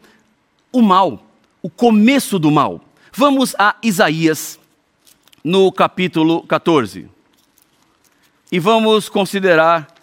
o 0.71 0.83
mal, 0.83 1.25
o 1.59 1.71
começo 1.71 2.37
do 2.37 2.51
mal. 2.51 2.81
Vamos 3.11 3.55
a 3.57 3.75
Isaías, 3.81 4.59
no 5.43 5.71
capítulo 5.71 6.43
14. 6.43 7.16
E 8.51 8.59
vamos 8.59 9.09
considerar 9.09 9.93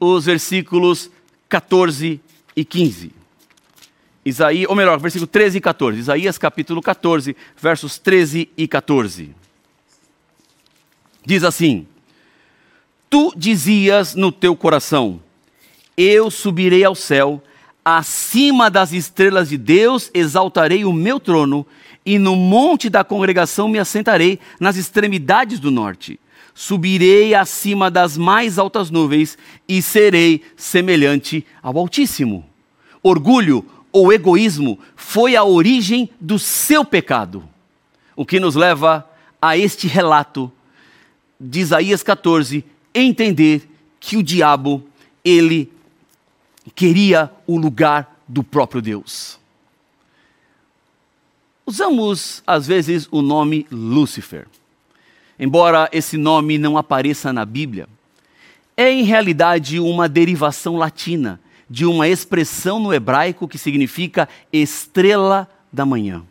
os 0.00 0.24
versículos 0.24 1.10
14 1.48 2.20
e 2.56 2.64
15. 2.64 3.12
Isaías, 4.24 4.70
ou 4.70 4.74
melhor, 4.74 4.98
versículo 4.98 5.26
13 5.26 5.58
e 5.58 5.60
14. 5.60 5.98
Isaías 5.98 6.38
capítulo 6.38 6.80
14, 6.80 7.36
versos 7.60 7.98
13 7.98 8.48
e 8.56 8.66
14. 8.66 9.34
Diz 11.26 11.44
assim: 11.44 11.86
Tu 13.10 13.32
dizias 13.36 14.14
no 14.14 14.32
teu 14.32 14.56
coração: 14.56 15.20
Eu 15.94 16.30
subirei 16.30 16.84
ao 16.84 16.94
céu, 16.94 17.42
acima 17.84 18.70
das 18.70 18.92
estrelas 18.92 19.50
de 19.50 19.58
Deus 19.58 20.10
exaltarei 20.14 20.86
o 20.86 20.92
meu 20.92 21.20
trono, 21.20 21.66
e 22.04 22.18
no 22.18 22.34
monte 22.34 22.88
da 22.88 23.04
congregação 23.04 23.68
me 23.68 23.78
assentarei 23.78 24.40
nas 24.58 24.76
extremidades 24.76 25.60
do 25.60 25.70
norte. 25.70 26.18
Subirei 26.54 27.34
acima 27.34 27.90
das 27.90 28.16
mais 28.16 28.58
altas 28.58 28.88
nuvens 28.88 29.36
e 29.68 29.82
serei 29.82 30.42
semelhante 30.56 31.44
ao 31.60 31.76
Altíssimo. 31.76 32.44
Orgulho 33.02 33.66
ou 33.92 34.12
egoísmo 34.12 34.78
foi 34.94 35.34
a 35.34 35.44
origem 35.44 36.08
do 36.20 36.38
seu 36.38 36.84
pecado. 36.84 37.42
O 38.14 38.24
que 38.24 38.38
nos 38.38 38.54
leva 38.54 39.08
a 39.42 39.58
este 39.58 39.88
relato 39.88 40.50
de 41.38 41.60
Isaías 41.60 42.02
14, 42.02 42.64
entender 42.94 43.68
que 44.00 44.16
o 44.16 44.22
diabo, 44.22 44.86
ele 45.24 45.70
queria 46.74 47.30
o 47.46 47.58
lugar 47.58 48.20
do 48.26 48.42
próprio 48.42 48.80
Deus. 48.80 49.38
Usamos, 51.66 52.42
às 52.46 52.66
vezes, 52.66 53.08
o 53.10 53.22
nome 53.22 53.66
Lúcifer. 53.70 54.46
Embora 55.38 55.88
esse 55.92 56.16
nome 56.16 56.58
não 56.58 56.78
apareça 56.78 57.32
na 57.32 57.44
Bíblia, 57.44 57.88
é 58.76 58.90
em 58.90 59.02
realidade 59.02 59.78
uma 59.80 60.08
derivação 60.08 60.76
latina 60.76 61.40
de 61.68 61.84
uma 61.84 62.08
expressão 62.08 62.78
no 62.78 62.92
hebraico 62.92 63.48
que 63.48 63.58
significa 63.58 64.28
estrela 64.52 65.48
da 65.72 65.84
manhã. 65.84 66.22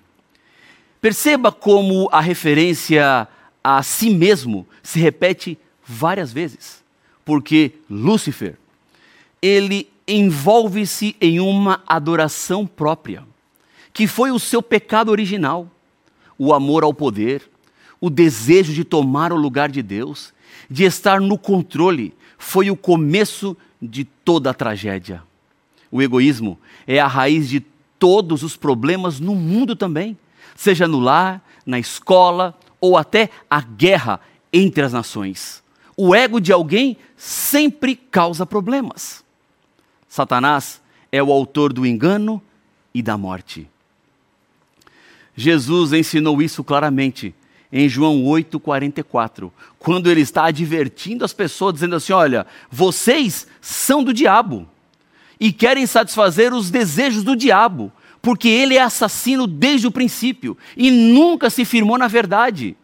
Perceba 1.01 1.51
como 1.51 2.07
a 2.12 2.22
referência 2.22 3.27
a 3.63 3.83
si 3.83 4.10
mesmo 4.10 4.67
se 4.81 5.00
repete 5.00 5.57
várias 5.86 6.31
vezes, 6.31 6.83
porque 7.25 7.74
Lúcifer, 7.89 8.57
ele 9.41 9.89
envolve-se 10.07 11.15
em 11.19 11.39
uma 11.39 11.81
adoração 11.88 12.65
própria, 12.65 13.24
que 13.93 14.07
foi 14.07 14.31
o 14.31 14.39
seu 14.39 14.62
pecado 14.62 15.10
original, 15.10 15.69
o 16.38 16.53
amor 16.53 16.83
ao 16.83 16.93
poder, 16.93 17.50
o 18.03 18.10
desejo 18.10 18.74
de 18.74 18.83
tomar 18.83 19.31
o 19.31 19.38
lugar 19.38 19.72
de 19.72 19.81
Deus, 19.81 20.33
de 20.69 20.83
estar 20.83 21.22
no 21.22 21.38
controle, 21.38 22.13
foi 22.38 22.69
o 22.69 22.75
começo 22.75 23.55
de 23.81 24.03
toda 24.03 24.50
a 24.50 24.53
tragédia. 24.53 25.24
O 25.89 26.01
egoísmo 26.01 26.60
é 26.86 27.00
a 27.00 27.07
raiz 27.07 27.48
de 27.48 27.62
todos 27.98 28.43
os 28.43 28.57
problemas 28.57 29.22
no 29.22 29.33
mundo 29.33 29.74
também, 29.74 30.17
seja 30.53 30.86
no 30.86 31.00
lar, 31.00 31.41
na 31.65 31.79
escola 31.79 32.60
ou 32.81 32.98
até 32.98 33.29
a 33.50 33.62
guerra 33.62 34.19
entre 34.51 34.83
as 34.83 34.91
nações. 34.91 35.63
O 35.95 36.13
ego 36.13 36.41
de 36.41 36.51
alguém 36.51 36.98
sempre 37.15 37.95
causa 37.95 38.45
problemas. 38.45 39.24
Satanás 40.10 40.81
é 41.10 41.24
o 41.24 41.31
autor 41.31 41.72
do 41.72 41.86
engano 41.86 42.41
e 42.93 43.01
da 43.01 43.17
morte. 43.17 43.65
Jesus 45.38 45.93
ensinou 45.93 46.41
isso 46.41 46.65
claramente 46.65 47.33
em 47.75 47.89
João 47.89 48.24
8,44, 48.24 49.51
quando 49.80 50.08
ele 50.08 50.22
está 50.22 50.46
advertindo 50.46 51.25
as 51.25 51.34
pessoas, 51.34 51.74
dizendo 51.74 51.96
assim: 51.96 52.13
Olha, 52.13 52.46
vocês 52.70 53.48
são 53.60 54.03
do 54.03 54.13
diabo 54.13 54.70
e 55.39 55.51
querem 55.51 55.88
satisfazer 55.88 56.53
os 56.53 56.70
desejos 56.70 57.24
do 57.24 57.36
diabo, 57.36 57.92
porque 58.22 58.48
ele 58.48 58.77
é 58.77 58.82
assassino 58.82 59.48
desde 59.48 59.88
o 59.88 59.92
princípio 59.92 60.56
e 60.77 60.92
nunca 60.92 61.50
se 61.50 61.65
firmou 61.65 61.98
na 61.98 62.08
verdade. 62.08 62.77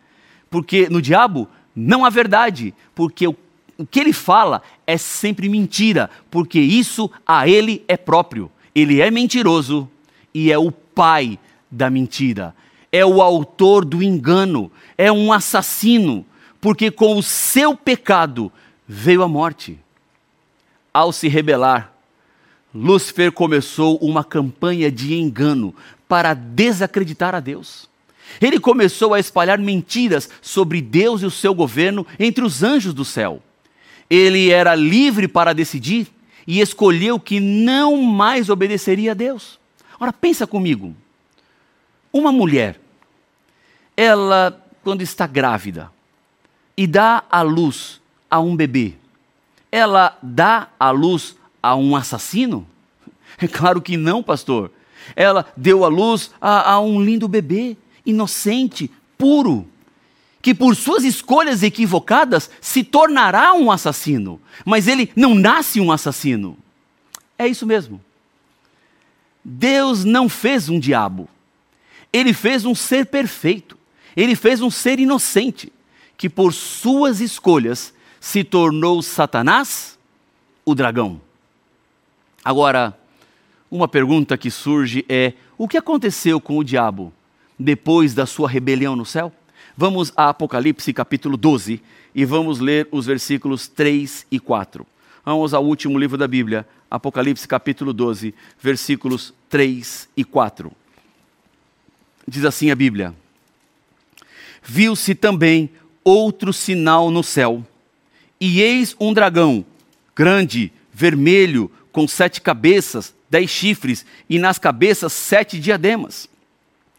Porque 0.50 0.90
no 0.90 1.04
diabo 1.04 1.48
não 1.76 2.04
há 2.04 2.10
verdade, 2.10 2.74
porque 2.96 3.28
o, 3.28 3.36
o 3.78 3.86
que 3.86 4.00
ele 4.00 4.12
fala 4.12 4.64
é 4.88 4.98
sempre 4.98 5.48
mentira, 5.48 6.10
porque 6.32 6.60
isso 6.60 7.12
a 7.28 7.48
ele 7.48 7.86
é 7.88 7.96
próprio. 7.96 8.52
Ele 8.74 9.02
é 9.02 9.12
mentiroso 9.12 9.88
e 10.34 10.52
é 10.52 10.58
o 10.58 10.72
pai 10.72 11.38
da 11.70 11.92
mentira, 11.92 12.56
é 12.92 13.06
o 13.06 13.22
autor 13.22 13.86
do 13.86 14.02
engano, 14.02 14.72
é 14.98 15.12
um 15.12 15.32
assassino, 15.32 16.26
porque 16.60 16.90
com 16.92 17.18
o 17.18 17.24
seu 17.24 17.76
pecado 17.76 18.52
veio 18.88 19.24
a 19.24 19.28
morte. 19.28 19.80
Ao 20.94 21.12
se 21.12 21.28
rebelar, 21.28 21.94
Lúcifer 22.74 23.32
começou 23.32 23.98
uma 23.98 24.24
campanha 24.24 24.92
de 24.92 25.16
engano 25.16 25.74
para 26.08 26.34
desacreditar 26.34 27.36
a 27.36 27.40
Deus. 27.40 27.88
Ele 28.42 28.60
começou 28.60 29.14
a 29.14 29.20
espalhar 29.20 29.58
mentiras 29.58 30.30
sobre 30.42 30.82
Deus 30.82 31.22
e 31.22 31.26
o 31.26 31.32
seu 31.32 31.54
governo 31.54 32.06
entre 32.20 32.44
os 32.44 32.62
anjos 32.62 32.94
do 32.94 33.06
céu. 33.06 33.42
Ele 34.10 34.50
era 34.50 34.76
livre 34.76 35.28
para 35.28 35.54
decidir 35.54 36.08
e 36.46 36.62
escolheu 36.62 37.20
que 37.20 37.40
não 37.40 38.02
mais 38.02 38.50
obedeceria 38.50 39.12
a 39.12 39.16
Deus. 39.16 39.60
Ora, 40.00 40.14
pensa 40.14 40.48
comigo. 40.48 40.96
Uma 42.12 42.32
mulher, 42.32 42.80
ela, 43.96 44.66
quando 44.84 45.02
está 45.02 45.28
grávida 45.28 45.92
e 46.76 46.88
dá 46.88 47.24
à 47.30 47.42
luz 47.42 48.02
a 48.30 48.40
um 48.40 48.56
bebê, 48.56 48.96
ela 49.72 50.18
dá 50.22 50.70
à 50.80 50.90
luz 50.92 51.36
a 51.62 51.76
um 51.76 51.96
assassino? 51.96 52.68
É 53.42 53.48
claro 53.48 53.82
que 53.82 53.96
não, 53.96 54.22
pastor. 54.22 54.70
Ela 55.16 55.46
deu 55.56 55.86
à 55.86 55.88
luz 55.88 56.32
a, 56.42 56.74
a 56.74 56.80
um 56.82 57.02
lindo 57.02 57.26
bebê, 57.26 57.78
inocente, 58.06 58.92
puro, 59.18 59.66
que 60.42 60.54
por 60.54 60.76
suas 60.76 61.04
escolhas 61.04 61.64
equivocadas 61.64 62.50
se 62.60 62.84
tornará 62.84 63.54
um 63.54 63.72
assassino, 63.72 64.42
mas 64.66 64.88
ele 64.88 65.12
não 65.16 65.36
nasce 65.36 65.80
um 65.80 65.92
assassino. 65.92 66.58
É 67.38 67.48
isso 67.48 67.66
mesmo. 67.66 68.02
Deus 69.44 70.04
não 70.04 70.28
fez 70.28 70.70
um 70.70 70.80
diabo, 70.80 71.30
ele 72.12 72.34
fez 72.34 72.66
um 72.66 72.76
ser 72.76 73.06
perfeito, 73.06 73.78
ele 74.16 74.36
fez 74.36 74.62
um 74.62 74.70
ser 74.70 75.00
inocente, 75.00 75.72
que 76.18 76.30
por 76.30 76.54
suas 76.54 77.22
escolhas 77.22 77.94
se 78.20 78.44
tornou 78.44 79.02
Satanás, 79.02 79.98
o 80.66 80.76
dragão. 80.76 81.22
Agora, 82.44 82.98
uma 83.72 83.88
pergunta 83.88 84.38
que 84.38 84.52
surge 84.52 85.06
é: 85.08 85.34
o 85.58 85.68
que 85.68 85.78
aconteceu 85.78 86.42
com 86.42 86.58
o 86.58 86.64
diabo 86.64 87.14
depois 87.58 88.14
da 88.14 88.26
sua 88.26 88.50
rebelião 88.50 88.96
no 88.96 89.06
céu? 89.06 89.32
Vamos 89.78 90.12
a 90.16 90.30
Apocalipse 90.30 90.92
capítulo 90.92 91.38
12 91.38 91.82
e 92.14 92.26
vamos 92.26 92.60
ler 92.60 92.88
os 92.92 93.06
versículos 93.06 93.68
3 93.68 94.28
e 94.32 94.40
4. 94.40 94.86
Vamos 95.24 95.54
ao 95.54 95.64
último 95.64 95.98
livro 95.98 96.18
da 96.18 96.28
Bíblia, 96.28 96.68
Apocalipse 96.90 97.48
capítulo 97.48 97.94
12, 97.94 98.34
versículos 98.60 99.34
3 99.50 100.10
e 100.18 100.24
4. 100.24 100.72
Diz 102.30 102.46
assim 102.46 102.70
a 102.70 102.76
Bíblia: 102.76 103.14
Viu-se 104.64 105.16
também 105.16 105.70
outro 106.04 106.54
sinal 106.54 107.10
no 107.10 107.24
céu, 107.24 107.66
e 108.40 108.62
eis 108.62 108.96
um 109.00 109.14
dragão, 109.14 109.66
grande, 110.16 110.72
vermelho, 110.94 111.72
com 111.92 112.08
sete 112.08 112.40
cabeças, 112.40 113.16
dez 113.30 113.50
chifres, 113.50 114.06
e 114.30 114.38
nas 114.38 114.60
cabeças 114.60 115.12
sete 115.12 115.60
diademas. 115.60 116.30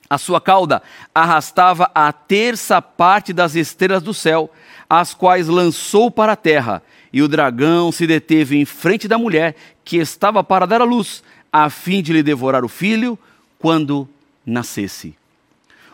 A 0.08 0.18
sua 0.18 0.40
cauda 0.40 0.82
arrastava 1.14 1.88
a 1.94 2.12
terça 2.12 2.82
parte 2.82 3.32
das 3.32 3.54
estrelas 3.54 4.02
do 4.02 4.12
céu, 4.12 4.50
as 4.88 5.14
quais 5.14 5.46
lançou 5.46 6.10
para 6.10 6.32
a 6.32 6.36
terra, 6.36 6.82
e 7.12 7.22
o 7.22 7.28
dragão 7.28 7.92
se 7.92 8.04
deteve 8.04 8.56
em 8.56 8.64
frente 8.64 9.06
da 9.06 9.16
mulher 9.16 9.54
que 9.84 9.98
estava 9.98 10.42
para 10.42 10.66
dar 10.66 10.80
à 10.80 10.84
luz, 10.84 11.22
a 11.52 11.70
fim 11.70 12.02
de 12.02 12.12
lhe 12.12 12.22
devorar 12.22 12.64
o 12.64 12.68
filho 12.68 13.16
quando 13.60 14.08
nascesse. 14.44 15.19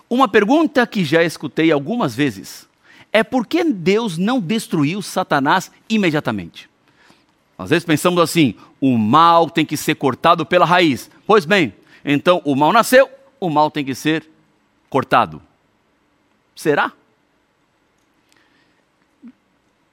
Uma 0.08 0.28
pergunta 0.28 0.86
que 0.86 1.04
já 1.04 1.24
escutei 1.24 1.72
algumas 1.72 2.14
vezes 2.14 2.68
é 3.12 3.24
por 3.24 3.46
que 3.46 3.64
Deus 3.64 4.18
não 4.18 4.40
destruiu 4.40 5.02
Satanás 5.02 5.70
imediatamente? 5.88 6.68
Às 7.58 7.70
vezes 7.70 7.84
pensamos 7.84 8.20
assim: 8.20 8.54
o 8.80 8.96
mal 8.96 9.48
tem 9.48 9.64
que 9.64 9.76
ser 9.76 9.94
cortado 9.94 10.44
pela 10.44 10.66
raiz. 10.66 11.10
Pois 11.26 11.44
bem, 11.44 11.74
então 12.04 12.40
o 12.44 12.54
mal 12.54 12.72
nasceu, 12.72 13.08
o 13.40 13.48
mal 13.48 13.70
tem 13.70 13.84
que 13.84 13.94
ser 13.94 14.28
cortado. 14.88 15.42
Será? 16.54 16.92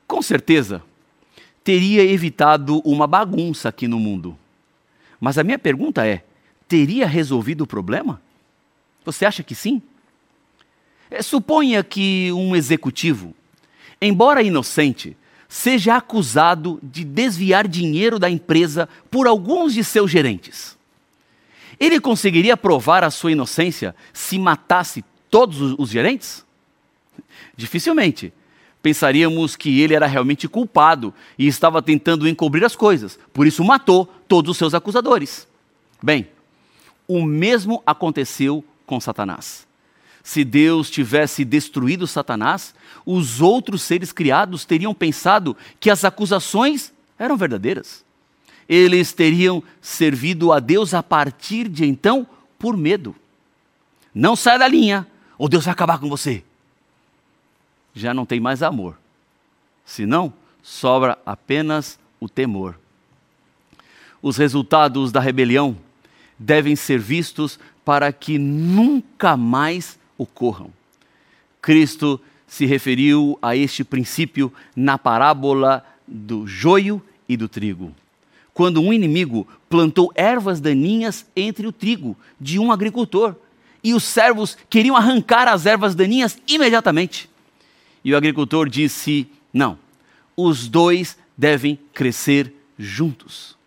Com 0.06 0.22
certeza, 0.22 0.84
teria 1.64 2.04
evitado 2.04 2.80
uma 2.80 3.08
bagunça 3.08 3.70
aqui 3.70 3.88
no 3.88 4.00
mundo. 4.00 4.38
Mas 5.20 5.38
a 5.38 5.44
minha 5.44 5.58
pergunta 5.58 6.06
é: 6.06 6.24
teria 6.68 7.08
resolvido 7.08 7.62
o 7.62 7.68
problema? 7.68 8.22
Você 9.06 9.26
acha 9.26 9.42
que 9.42 9.56
sim? 9.56 9.82
É, 11.14 11.22
suponha 11.22 11.84
que 11.84 12.32
um 12.32 12.56
executivo, 12.56 13.36
embora 14.02 14.42
inocente, 14.42 15.16
seja 15.48 15.96
acusado 15.96 16.80
de 16.82 17.04
desviar 17.04 17.68
dinheiro 17.68 18.18
da 18.18 18.28
empresa 18.28 18.90
por 19.12 19.28
alguns 19.28 19.76
de 19.76 19.84
seus 19.84 20.10
gerentes. 20.10 20.76
Ele 21.80 22.00
conseguiria 22.00 22.58
provar 22.58 23.04
a 23.04 23.12
sua 23.12 23.32
inocência 23.32 23.96
se 24.12 24.40
matasse 24.40 25.06
todos 25.30 25.76
os 25.78 25.92
gerentes? 25.92 26.44
Dificilmente. 27.56 28.34
Pensaríamos 28.82 29.56
que 29.56 29.82
ele 29.82 29.94
era 29.94 30.08
realmente 30.08 30.48
culpado 30.48 31.14
e 31.38 31.46
estava 31.46 31.80
tentando 31.80 32.28
encobrir 32.28 32.66
as 32.66 32.76
coisas, 32.76 33.20
por 33.32 33.46
isso 33.46 33.64
matou 33.64 34.08
todos 34.28 34.50
os 34.50 34.58
seus 34.58 34.74
acusadores. 34.74 35.48
Bem, 36.02 36.28
o 37.08 37.24
mesmo 37.24 37.84
aconteceu 37.86 38.66
com 38.88 39.00
Satanás 39.00 39.72
se 40.24 40.46
Deus 40.46 40.90
tivesse 40.90 41.44
destruído 41.44 42.08
Satanás, 42.08 42.74
os 43.06 43.42
outros 43.42 43.82
seres 43.82 44.14
criados 44.14 44.64
teriam 44.64 44.94
pensado 44.94 45.56
que 45.82 45.90
as 45.90 46.06
acusações 46.06 46.94
eram 47.20 47.36
verdadeiras. 47.36 48.06
Eles 48.68 49.12
teriam 49.12 49.62
servido 49.82 50.54
a 50.54 50.62
Deus 50.62 50.94
a 50.94 51.04
partir 51.04 51.68
de 51.68 51.86
então 51.86 52.26
por 52.58 52.78
medo. 52.78 53.14
Não 54.16 54.38
saia 54.38 54.60
da 54.60 54.68
linha, 54.68 55.06
ou 55.38 55.50
Deus 55.50 55.66
vai 55.66 55.74
acabar 55.74 56.00
com 56.00 56.08
você. 56.08 56.42
Já 57.94 58.14
não 58.14 58.26
tem 58.26 58.40
mais 58.40 58.64
amor. 58.64 58.98
Senão, 59.86 60.34
sobra 60.62 61.18
apenas 61.26 62.00
o 62.18 62.30
temor. 62.30 62.80
Os 64.22 64.38
resultados 64.38 65.12
da 65.12 65.20
rebelião 65.20 65.76
devem 66.40 66.78
ser 66.78 66.98
vistos 66.98 67.60
para 67.84 68.14
que 68.14 68.38
nunca 68.38 69.36
mais 69.36 70.00
ocorram. 70.18 70.72
Cristo 71.62 72.20
se 72.48 72.66
referiu 72.66 73.38
a 73.42 73.56
este 73.56 73.84
princípio 73.84 74.54
na 74.76 74.98
parábola 74.98 75.86
do 76.08 76.46
joio 76.46 77.02
e 77.28 77.36
do 77.36 77.48
trigo. 77.48 77.94
Quando 78.54 78.82
um 78.82 78.94
inimigo 78.94 79.48
plantou 79.68 80.12
ervas 80.14 80.60
daninhas 80.60 81.26
entre 81.36 81.66
o 81.66 81.72
trigo 81.72 82.16
de 82.40 82.60
um 82.60 82.72
agricultor, 82.72 83.36
e 83.84 83.94
os 83.94 84.04
servos 84.04 84.58
queriam 84.70 84.96
arrancar 84.96 85.48
as 85.48 85.66
ervas 85.66 85.94
daninhas 85.94 86.38
imediatamente. 86.48 87.30
E 88.04 88.14
o 88.14 88.18
agricultor 88.18 88.70
disse: 88.70 89.28
Não, 89.52 89.78
os 90.38 90.68
dois 90.68 91.18
devem 91.38 91.78
crescer 91.94 92.54
juntos. 92.78 93.58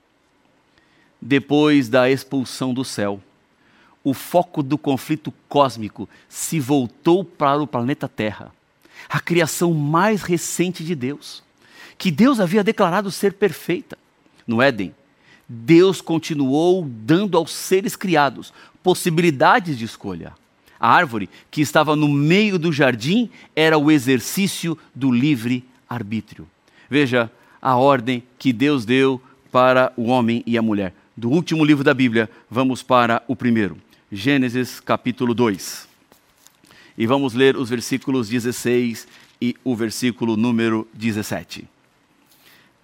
Depois 1.21 1.89
da 1.89 2.11
expulsão 2.11 2.73
do 2.73 2.85
céu, 2.85 3.21
o 4.07 4.15
foco 4.15 4.63
do 4.63 4.79
conflito 4.79 5.35
cósmico 5.49 6.09
se 6.29 6.61
voltou 6.61 7.25
para 7.25 7.61
o 7.61 7.67
planeta 7.67 8.07
Terra, 8.07 8.55
a 9.09 9.19
criação 9.19 9.75
mais 9.75 10.23
recente 10.23 10.85
de 10.85 10.95
Deus, 10.95 11.43
que 11.99 12.13
Deus 12.13 12.39
havia 12.39 12.63
declarado 12.63 13.11
ser 13.11 13.33
perfeita. 13.33 13.99
No 14.47 14.63
Éden, 14.63 14.95
Deus 15.49 16.01
continuou 16.01 16.87
dando 16.89 17.37
aos 17.37 17.53
seres 17.53 17.97
criados 17.97 18.55
possibilidades 18.81 19.77
de 19.77 19.85
escolha. 19.85 20.35
A 20.79 20.89
árvore 20.89 21.29
que 21.51 21.61
estava 21.61 21.97
no 21.97 22.07
meio 22.07 22.61
do 22.61 22.73
jardim 22.73 23.29
era 23.57 23.77
o 23.77 23.91
exercício 23.91 24.79
do 24.95 25.11
livre 25.11 25.65
arbítrio. 25.89 26.47
Veja 26.89 27.29
a 27.61 27.75
ordem 27.75 28.23
que 28.39 28.53
Deus 28.53 28.85
deu 28.85 29.21
para 29.51 29.93
o 29.97 30.05
homem 30.05 30.45
e 30.47 30.57
a 30.57 30.63
mulher. 30.63 30.95
Do 31.17 31.29
último 31.29 31.65
livro 31.65 31.83
da 31.83 31.93
Bíblia, 31.93 32.31
vamos 32.49 32.85
para 32.85 33.21
o 33.27 33.35
primeiro. 33.35 33.85
Gênesis 34.11 34.79
capítulo 34.79 35.35
2. 35.35 35.89
E 36.97 37.07
vamos 37.09 37.35
ler 37.35 37.57
os 37.57 37.69
versículos 37.69 38.29
16 38.29 39.05
e 39.43 39.57
o 39.65 39.75
versículo 39.75 40.37
número 40.37 40.87
17. 40.95 41.69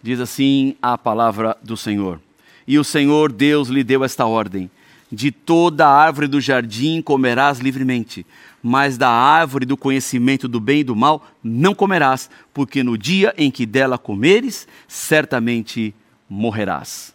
Diz 0.02 0.18
assim 0.18 0.74
a 0.82 0.98
palavra 0.98 1.56
do 1.62 1.76
Senhor: 1.76 2.20
E 2.66 2.76
o 2.76 2.82
Senhor 2.82 3.30
Deus 3.30 3.68
lhe 3.68 3.84
deu 3.84 4.02
esta 4.02 4.26
ordem: 4.26 4.68
De 5.12 5.30
toda 5.30 5.86
árvore 5.86 6.26
do 6.26 6.40
jardim 6.40 7.00
comerás 7.00 7.60
livremente, 7.60 8.26
mas 8.60 8.98
da 8.98 9.08
árvore 9.08 9.64
do 9.64 9.76
conhecimento 9.76 10.48
do 10.48 10.58
bem 10.58 10.80
e 10.80 10.84
do 10.84 10.96
mal 10.96 11.24
não 11.40 11.72
comerás, 11.72 12.28
porque 12.52 12.82
no 12.82 12.98
dia 12.98 13.32
em 13.38 13.48
que 13.48 13.64
dela 13.64 13.96
comeres, 13.96 14.66
certamente 14.88 15.94
morrerás. 16.28 17.14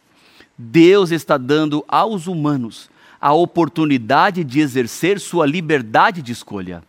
Deus 0.57 1.11
está 1.11 1.37
dando 1.37 1.83
aos 1.89 2.25
humanos 2.25 2.89
a 3.27 3.33
oportunidade 3.33 4.41
de 4.41 4.61
exercer 4.61 5.19
sua 5.19 5.45
liberdade 5.45 6.21
de 6.21 6.31
escolha. 6.31 6.81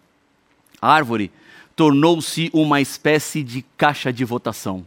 A 0.81 0.92
árvore 0.92 1.33
tornou-se 1.74 2.48
uma 2.53 2.81
espécie 2.81 3.42
de 3.42 3.62
caixa 3.77 4.12
de 4.12 4.24
votação. 4.24 4.87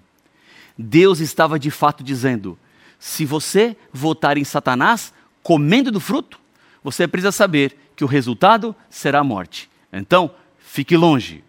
Deus 0.78 1.20
estava 1.20 1.60
de 1.60 1.70
fato 1.70 2.06
dizendo: 2.06 2.58
se 2.98 3.26
você 3.26 3.76
votar 3.92 4.38
em 4.38 4.46
Satanás 4.46 5.14
comendo 5.44 5.92
do 5.92 6.00
fruto, 6.00 6.40
você 6.82 7.06
precisa 7.06 7.34
saber 7.34 7.78
que 7.98 8.06
o 8.06 8.08
resultado 8.08 8.74
será 8.90 9.20
a 9.20 9.24
morte. 9.24 9.70
Então, 9.92 10.32
fique 10.58 10.96
longe. 10.96 11.44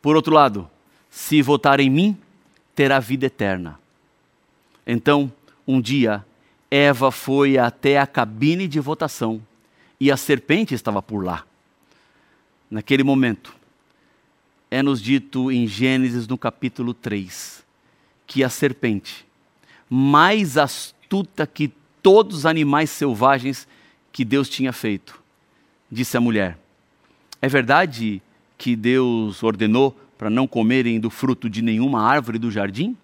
Por 0.00 0.14
outro 0.14 0.32
lado, 0.32 0.70
se 1.10 1.42
votar 1.42 1.80
em 1.80 1.90
mim, 1.90 2.16
terá 2.72 3.00
vida 3.00 3.26
eterna. 3.26 3.80
Então, 4.86 5.32
um 5.66 5.80
dia, 5.80 6.24
Eva 6.70 7.10
foi 7.10 7.58
até 7.58 7.98
a 7.98 8.06
cabine 8.06 8.66
de 8.66 8.80
votação 8.80 9.40
e 10.00 10.10
a 10.10 10.16
serpente 10.16 10.74
estava 10.74 11.00
por 11.00 11.24
lá. 11.24 11.44
Naquele 12.70 13.04
momento, 13.04 13.54
é 14.70 14.82
nos 14.82 15.00
dito 15.00 15.50
em 15.50 15.66
Gênesis 15.66 16.26
no 16.26 16.36
capítulo 16.36 16.92
3 16.92 17.64
que 18.26 18.42
a 18.42 18.48
serpente, 18.48 19.24
mais 19.88 20.58
astuta 20.58 21.46
que 21.46 21.72
todos 22.02 22.38
os 22.38 22.46
animais 22.46 22.90
selvagens 22.90 23.68
que 24.12 24.24
Deus 24.24 24.48
tinha 24.48 24.72
feito, 24.72 25.22
disse 25.90 26.16
à 26.16 26.20
mulher: 26.20 26.58
É 27.40 27.48
verdade 27.48 28.20
que 28.58 28.74
Deus 28.74 29.42
ordenou 29.44 29.96
para 30.18 30.28
não 30.28 30.46
comerem 30.46 30.98
do 30.98 31.10
fruto 31.10 31.48
de 31.48 31.62
nenhuma 31.62 32.02
árvore 32.02 32.38
do 32.38 32.50
jardim? 32.50 32.96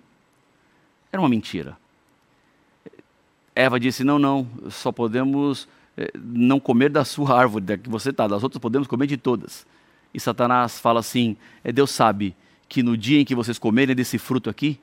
Era 1.13 1.23
uma 1.23 1.29
mentira. 1.29 1.77
Eva 3.55 3.79
disse: 3.79 4.05
Não, 4.05 4.19
não, 4.19 4.47
só 4.71 4.91
podemos 4.91 5.69
eh, 5.97 6.13
não 6.15 6.59
comer 6.59 6.91
da 6.91 7.05
sua 7.05 7.35
árvore, 7.39 7.65
da 7.65 7.79
que 7.79 7.89
você 7.89 8.11
está, 8.11 8.27
das 8.27 8.43
outras 8.43 8.61
podemos 8.61 8.89
comer 8.89 9.07
de 9.07 9.17
todas. 9.17 9.67
E 10.15 10.21
Satanás 10.21 10.79
fala 10.79 11.01
assim: 11.01 11.37
é, 11.63 11.73
Deus 11.73 11.91
sabe 11.91 12.35
que 12.69 12.83
no 12.83 12.97
dia 12.97 13.21
em 13.21 13.25
que 13.25 13.35
vocês 13.35 13.59
comerem 13.59 13.95
desse 13.95 14.19
fruto 14.19 14.49
aqui, 14.49 14.79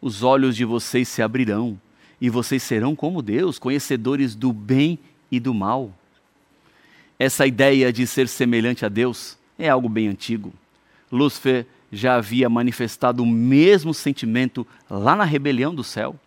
os 0.00 0.22
olhos 0.22 0.56
de 0.56 0.64
vocês 0.64 1.08
se 1.08 1.22
abrirão 1.22 1.80
e 2.20 2.28
vocês 2.28 2.62
serão 2.62 2.94
como 2.94 3.22
Deus, 3.22 3.58
conhecedores 3.58 4.34
do 4.34 4.52
bem 4.52 4.98
e 5.30 5.40
do 5.40 5.54
mal. 5.54 5.92
Essa 7.18 7.46
ideia 7.46 7.92
de 7.92 8.06
ser 8.06 8.28
semelhante 8.28 8.84
a 8.84 8.88
Deus 8.88 9.38
é 9.58 9.68
algo 9.68 9.88
bem 9.88 10.08
antigo. 10.08 10.52
Lúcifer 11.12 11.66
já 11.92 12.16
havia 12.16 12.48
manifestado 12.48 13.22
o 13.22 13.26
mesmo 13.26 13.92
sentimento 13.92 14.66
lá 14.88 15.16
na 15.16 15.24
rebelião 15.24 15.74
do 15.74 15.84
céu. 15.84 16.18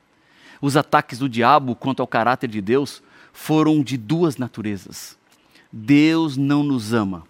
Os 0.63 0.78
ataques 0.78 1.19
do 1.19 1.28
diabo 1.28 1.76
quanto 1.76 1.99
ao 1.99 2.08
caráter 2.08 2.49
de 2.49 2.62
Deus 2.62 3.04
foram 3.34 3.84
de 3.84 3.97
duas 3.97 4.38
naturezas. 4.38 5.17
Deus 5.69 6.38
não 6.38 6.63
nos 6.63 6.93
ama. 6.93 7.28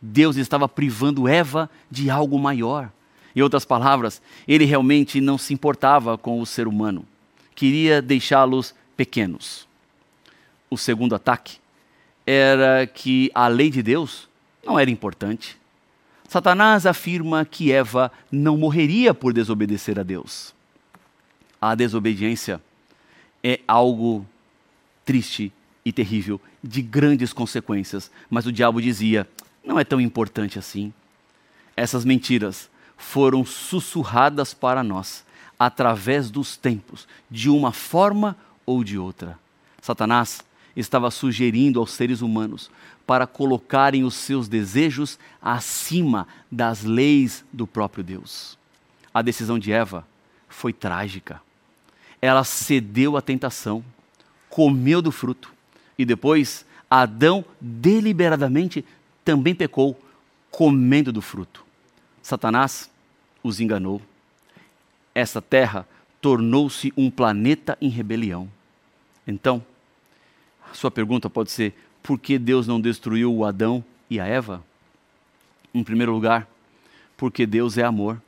Deus 0.00 0.36
estava 0.36 0.66
privando 0.66 1.28
Eva 1.28 1.68
de 1.90 2.08
algo 2.08 2.38
maior. 2.38 2.90
Em 3.34 3.42
outras 3.42 3.66
palavras, 3.66 4.22
ele 4.48 4.64
realmente 4.64 5.20
não 5.20 5.36
se 5.36 5.52
importava 5.52 6.16
com 6.16 6.40
o 6.40 6.46
ser 6.46 6.66
humano. 6.66 7.04
Queria 7.54 8.00
deixá-los 8.00 8.74
pequenos. 8.96 9.68
O 10.70 10.78
segundo 10.78 11.14
ataque 11.14 11.58
era 12.26 12.86
que 12.86 13.30
a 13.34 13.48
lei 13.48 13.68
de 13.68 13.82
Deus 13.82 14.30
não 14.64 14.78
era 14.78 14.90
importante. 14.90 15.58
Satanás 16.26 16.86
afirma 16.86 17.44
que 17.44 17.70
Eva 17.70 18.10
não 18.32 18.56
morreria 18.56 19.12
por 19.12 19.34
desobedecer 19.34 19.98
a 19.98 20.02
Deus. 20.02 20.55
A 21.60 21.74
desobediência 21.74 22.60
é 23.42 23.60
algo 23.66 24.26
triste 25.04 25.52
e 25.84 25.92
terrível, 25.92 26.40
de 26.62 26.82
grandes 26.82 27.32
consequências, 27.32 28.10
mas 28.28 28.44
o 28.44 28.52
diabo 28.52 28.82
dizia: 28.82 29.28
não 29.64 29.78
é 29.78 29.84
tão 29.84 30.00
importante 30.00 30.58
assim. 30.58 30.92
Essas 31.76 32.04
mentiras 32.04 32.68
foram 32.96 33.44
sussurradas 33.44 34.52
para 34.52 34.82
nós 34.82 35.24
através 35.58 36.30
dos 36.30 36.56
tempos, 36.56 37.06
de 37.30 37.48
uma 37.48 37.72
forma 37.72 38.36
ou 38.64 38.82
de 38.82 38.98
outra. 38.98 39.38
Satanás 39.80 40.42
estava 40.76 41.10
sugerindo 41.10 41.78
aos 41.80 41.92
seres 41.92 42.20
humanos 42.20 42.70
para 43.06 43.26
colocarem 43.26 44.04
os 44.04 44.14
seus 44.14 44.48
desejos 44.48 45.18
acima 45.40 46.26
das 46.50 46.82
leis 46.82 47.44
do 47.52 47.66
próprio 47.66 48.02
Deus. 48.02 48.58
A 49.14 49.22
decisão 49.22 49.58
de 49.58 49.72
Eva 49.72 50.06
foi 50.48 50.72
trágica. 50.72 51.40
Ela 52.20 52.44
cedeu 52.44 53.16
à 53.16 53.22
tentação, 53.22 53.84
comeu 54.48 55.02
do 55.02 55.12
fruto 55.12 55.52
e 55.98 56.04
depois 56.04 56.64
Adão 56.90 57.44
deliberadamente 57.60 58.84
também 59.24 59.54
pecou 59.54 60.00
comendo 60.50 61.12
do 61.12 61.20
fruto. 61.20 61.64
Satanás 62.22 62.90
os 63.42 63.60
enganou. 63.60 64.00
Essa 65.14 65.40
terra 65.42 65.86
tornou-se 66.20 66.92
um 66.96 67.10
planeta 67.10 67.76
em 67.80 67.88
rebelião. 67.88 68.48
Então, 69.26 69.64
sua 70.72 70.90
pergunta 70.90 71.28
pode 71.28 71.50
ser: 71.50 71.74
por 72.02 72.18
que 72.18 72.38
Deus 72.38 72.66
não 72.66 72.80
destruiu 72.80 73.34
o 73.34 73.44
Adão 73.44 73.84
e 74.08 74.20
a 74.20 74.26
Eva? 74.26 74.64
Em 75.74 75.84
primeiro 75.84 76.12
lugar, 76.12 76.48
porque 77.16 77.46
Deus 77.46 77.76
é 77.76 77.82
amor 77.82 78.20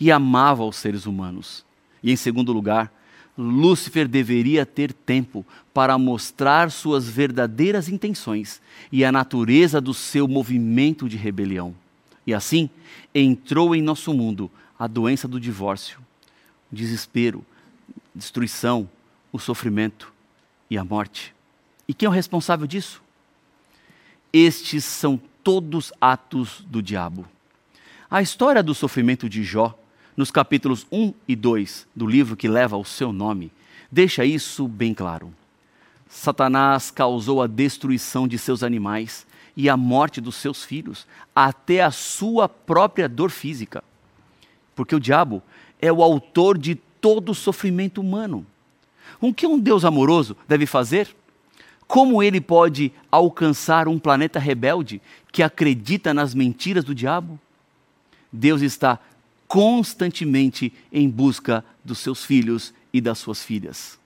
e 0.00 0.10
amava 0.10 0.64
os 0.64 0.76
seres 0.76 1.06
humanos. 1.06 1.64
E 2.02 2.10
em 2.10 2.16
segundo 2.16 2.52
lugar, 2.52 2.92
Lúcifer 3.38 4.08
deveria 4.08 4.66
ter 4.66 4.92
tempo 4.92 5.46
para 5.72 5.96
mostrar 5.96 6.72
suas 6.72 7.08
verdadeiras 7.08 7.88
intenções 7.88 8.60
e 8.90 9.04
a 9.04 9.12
natureza 9.12 9.80
do 9.80 9.94
seu 9.94 10.26
movimento 10.26 11.08
de 11.08 11.16
rebelião. 11.16 11.72
E 12.26 12.34
assim 12.34 12.68
entrou 13.14 13.76
em 13.76 13.80
nosso 13.80 14.12
mundo 14.12 14.50
a 14.76 14.88
doença 14.88 15.28
do 15.28 15.38
divórcio, 15.38 16.00
o 16.70 16.74
desespero, 16.74 17.46
destruição, 18.12 18.90
o 19.32 19.38
sofrimento 19.38 20.12
e 20.68 20.76
a 20.76 20.84
morte. 20.84 21.32
E 21.86 21.94
quem 21.94 22.06
é 22.06 22.10
o 22.10 22.12
responsável 22.12 22.66
disso? 22.66 23.00
Estes 24.32 24.84
são 24.84 25.18
todos 25.44 25.92
atos 26.00 26.64
do 26.66 26.82
diabo. 26.82 27.24
A 28.10 28.20
história 28.20 28.62
do 28.64 28.74
sofrimento 28.74 29.28
de 29.28 29.44
Jó, 29.44 29.77
nos 30.18 30.32
capítulos 30.32 30.84
1 30.90 31.14
e 31.28 31.36
2 31.36 31.86
do 31.94 32.04
livro 32.04 32.36
que 32.36 32.48
leva 32.48 32.76
o 32.76 32.84
seu 32.84 33.12
nome, 33.12 33.52
deixa 33.88 34.24
isso 34.24 34.66
bem 34.66 34.92
claro. 34.92 35.32
Satanás 36.08 36.90
causou 36.90 37.40
a 37.40 37.46
destruição 37.46 38.26
de 38.26 38.36
seus 38.36 38.64
animais 38.64 39.24
e 39.56 39.68
a 39.68 39.76
morte 39.76 40.20
dos 40.20 40.34
seus 40.34 40.64
filhos, 40.64 41.06
até 41.32 41.84
a 41.84 41.92
sua 41.92 42.48
própria 42.48 43.08
dor 43.08 43.30
física. 43.30 43.84
Porque 44.74 44.92
o 44.92 44.98
diabo 44.98 45.40
é 45.80 45.92
o 45.92 46.02
autor 46.02 46.58
de 46.58 46.74
todo 46.74 47.30
o 47.30 47.34
sofrimento 47.34 48.00
humano. 48.00 48.44
O 49.20 49.32
que 49.32 49.46
um 49.46 49.56
Deus 49.56 49.84
amoroso 49.84 50.36
deve 50.48 50.66
fazer? 50.66 51.14
Como 51.86 52.24
ele 52.24 52.40
pode 52.40 52.90
alcançar 53.08 53.86
um 53.86 54.00
planeta 54.00 54.40
rebelde 54.40 55.00
que 55.30 55.44
acredita 55.44 56.12
nas 56.12 56.34
mentiras 56.34 56.82
do 56.82 56.92
diabo? 56.92 57.38
Deus 58.32 58.62
está 58.62 58.98
constantemente 59.48 60.72
em 60.92 61.08
busca 61.08 61.64
dos 61.82 61.98
seus 61.98 62.24
filhos 62.24 62.72
e 62.92 63.00
das 63.00 63.18
suas 63.18 63.42
filhas. 63.42 63.98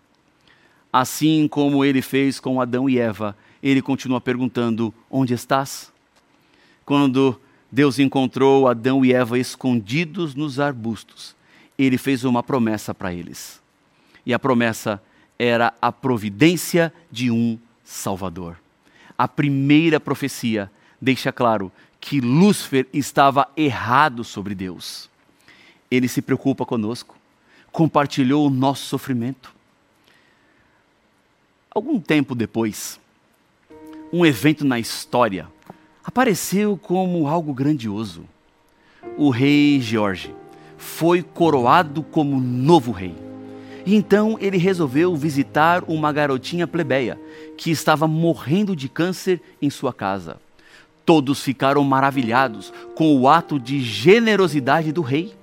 Assim 0.92 1.48
como 1.48 1.84
ele 1.84 2.00
fez 2.00 2.38
com 2.38 2.60
Adão 2.60 2.88
e 2.88 2.98
Eva, 2.98 3.36
ele 3.62 3.82
continua 3.82 4.20
perguntando: 4.20 4.94
Onde 5.10 5.34
estás? 5.34 5.92
Quando 6.84 7.40
Deus 7.70 7.98
encontrou 7.98 8.68
Adão 8.68 9.04
e 9.04 9.12
Eva 9.12 9.38
escondidos 9.38 10.34
nos 10.34 10.60
arbustos, 10.60 11.34
ele 11.78 11.98
fez 11.98 12.24
uma 12.24 12.42
promessa 12.42 12.94
para 12.94 13.12
eles. 13.12 13.60
E 14.24 14.32
a 14.32 14.38
promessa 14.38 15.02
era 15.38 15.72
a 15.80 15.90
providência 15.90 16.92
de 17.10 17.30
um 17.30 17.58
Salvador. 17.82 18.58
A 19.16 19.26
primeira 19.26 19.98
profecia 19.98 20.70
deixa 21.00 21.32
claro 21.32 21.72
que 22.00 22.20
Lúcifer 22.20 22.86
estava 22.92 23.48
errado 23.56 24.22
sobre 24.24 24.54
Deus. 24.54 25.10
Ele 25.92 26.08
se 26.08 26.22
preocupa 26.22 26.64
conosco, 26.64 27.14
compartilhou 27.70 28.46
o 28.46 28.50
nosso 28.50 28.86
sofrimento. 28.86 29.54
Algum 31.70 32.00
tempo 32.00 32.34
depois, 32.34 32.98
um 34.10 34.24
evento 34.24 34.64
na 34.64 34.78
história 34.78 35.46
apareceu 36.02 36.78
como 36.78 37.28
algo 37.28 37.52
grandioso. 37.52 38.24
O 39.18 39.28
rei 39.28 39.82
George 39.82 40.34
foi 40.78 41.22
coroado 41.22 42.02
como 42.02 42.40
novo 42.40 42.90
rei. 42.90 43.14
E 43.84 43.94
então 43.94 44.38
ele 44.40 44.56
resolveu 44.56 45.14
visitar 45.14 45.84
uma 45.86 46.10
garotinha 46.10 46.66
plebeia 46.66 47.20
que 47.58 47.70
estava 47.70 48.08
morrendo 48.08 48.74
de 48.74 48.88
câncer 48.88 49.42
em 49.60 49.68
sua 49.68 49.92
casa. 49.92 50.38
Todos 51.04 51.42
ficaram 51.42 51.84
maravilhados 51.84 52.72
com 52.94 53.14
o 53.14 53.28
ato 53.28 53.60
de 53.60 53.82
generosidade 53.82 54.90
do 54.90 55.02
rei. 55.02 55.34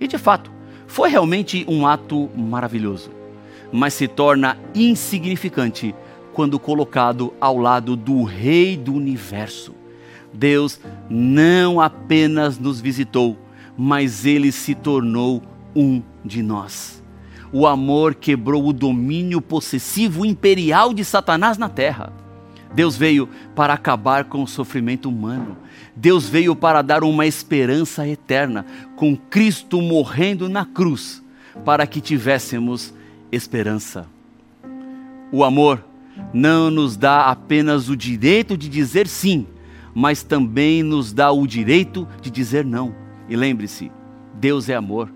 E 0.00 0.08
de 0.08 0.18
fato, 0.18 0.50
foi 0.86 1.10
realmente 1.10 1.64
um 1.68 1.86
ato 1.86 2.28
maravilhoso, 2.34 3.10
mas 3.70 3.94
se 3.94 4.08
torna 4.08 4.58
insignificante 4.74 5.94
quando 6.32 6.58
colocado 6.58 7.34
ao 7.40 7.58
lado 7.58 7.94
do 7.94 8.24
Rei 8.24 8.76
do 8.76 8.94
universo. 8.94 9.74
Deus 10.32 10.80
não 11.08 11.80
apenas 11.80 12.58
nos 12.58 12.80
visitou, 12.80 13.36
mas 13.76 14.24
ele 14.24 14.50
se 14.50 14.74
tornou 14.74 15.42
um 15.74 16.02
de 16.24 16.42
nós. 16.42 17.02
O 17.52 17.66
amor 17.66 18.14
quebrou 18.14 18.66
o 18.66 18.72
domínio 18.72 19.40
possessivo 19.40 20.24
imperial 20.24 20.94
de 20.94 21.04
Satanás 21.04 21.58
na 21.58 21.68
terra. 21.68 22.12
Deus 22.72 22.96
veio 22.96 23.28
para 23.54 23.74
acabar 23.74 24.24
com 24.24 24.42
o 24.42 24.46
sofrimento 24.46 25.08
humano. 25.08 25.56
Deus 25.94 26.28
veio 26.28 26.54
para 26.54 26.82
dar 26.82 27.02
uma 27.02 27.26
esperança 27.26 28.06
eterna, 28.06 28.64
com 28.96 29.16
Cristo 29.16 29.80
morrendo 29.80 30.48
na 30.48 30.64
cruz, 30.64 31.22
para 31.64 31.86
que 31.86 32.00
tivéssemos 32.00 32.94
esperança. 33.30 34.06
O 35.32 35.44
amor 35.44 35.84
não 36.32 36.70
nos 36.70 36.96
dá 36.96 37.26
apenas 37.26 37.88
o 37.88 37.96
direito 37.96 38.56
de 38.56 38.68
dizer 38.68 39.06
sim, 39.06 39.46
mas 39.94 40.22
também 40.22 40.82
nos 40.82 41.12
dá 41.12 41.30
o 41.30 41.46
direito 41.46 42.06
de 42.20 42.30
dizer 42.30 42.64
não. 42.64 42.94
E 43.28 43.36
lembre-se, 43.36 43.90
Deus 44.34 44.68
é 44.68 44.74
amor. 44.74 45.12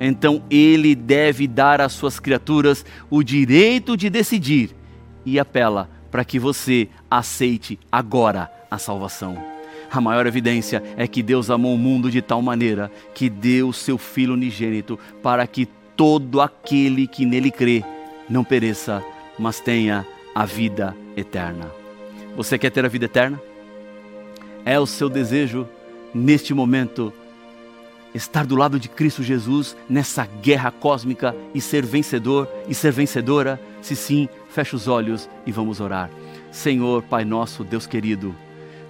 Então 0.00 0.42
ele 0.50 0.94
deve 0.94 1.46
dar 1.46 1.80
às 1.80 1.92
suas 1.92 2.18
criaturas 2.18 2.84
o 3.08 3.22
direito 3.22 3.96
de 3.96 4.10
decidir 4.10 4.74
e 5.24 5.38
apela 5.38 5.88
para 6.10 6.24
que 6.24 6.38
você 6.38 6.88
aceite 7.10 7.78
agora 7.90 8.50
a 8.70 8.78
salvação. 8.78 9.51
A 9.92 10.00
maior 10.00 10.26
evidência 10.26 10.82
é 10.96 11.06
que 11.06 11.22
Deus 11.22 11.50
amou 11.50 11.74
o 11.74 11.78
mundo 11.78 12.10
de 12.10 12.22
tal 12.22 12.40
maneira 12.40 12.90
que 13.14 13.28
deu 13.28 13.74
seu 13.74 13.98
Filho 13.98 14.32
unigênito 14.32 14.98
para 15.22 15.46
que 15.46 15.68
todo 15.94 16.40
aquele 16.40 17.06
que 17.06 17.26
nele 17.26 17.50
crê 17.50 17.84
não 18.26 18.42
pereça, 18.42 19.04
mas 19.38 19.60
tenha 19.60 20.06
a 20.34 20.46
vida 20.46 20.96
eterna. 21.14 21.70
Você 22.34 22.56
quer 22.56 22.70
ter 22.70 22.86
a 22.86 22.88
vida 22.88 23.04
eterna? 23.04 23.38
É 24.64 24.80
o 24.80 24.86
seu 24.86 25.10
desejo 25.10 25.68
neste 26.14 26.54
momento 26.54 27.12
estar 28.14 28.46
do 28.46 28.56
lado 28.56 28.80
de 28.80 28.88
Cristo 28.88 29.22
Jesus 29.22 29.76
nessa 29.90 30.26
guerra 30.40 30.70
cósmica 30.70 31.36
e 31.54 31.60
ser 31.60 31.84
vencedor 31.84 32.48
e 32.66 32.74
ser 32.74 32.92
vencedora? 32.92 33.60
Se 33.82 33.94
sim, 33.94 34.26
feche 34.48 34.74
os 34.74 34.88
olhos 34.88 35.28
e 35.44 35.52
vamos 35.52 35.80
orar. 35.80 36.08
Senhor, 36.50 37.02
Pai 37.02 37.26
nosso, 37.26 37.62
Deus 37.62 37.86
querido, 37.86 38.34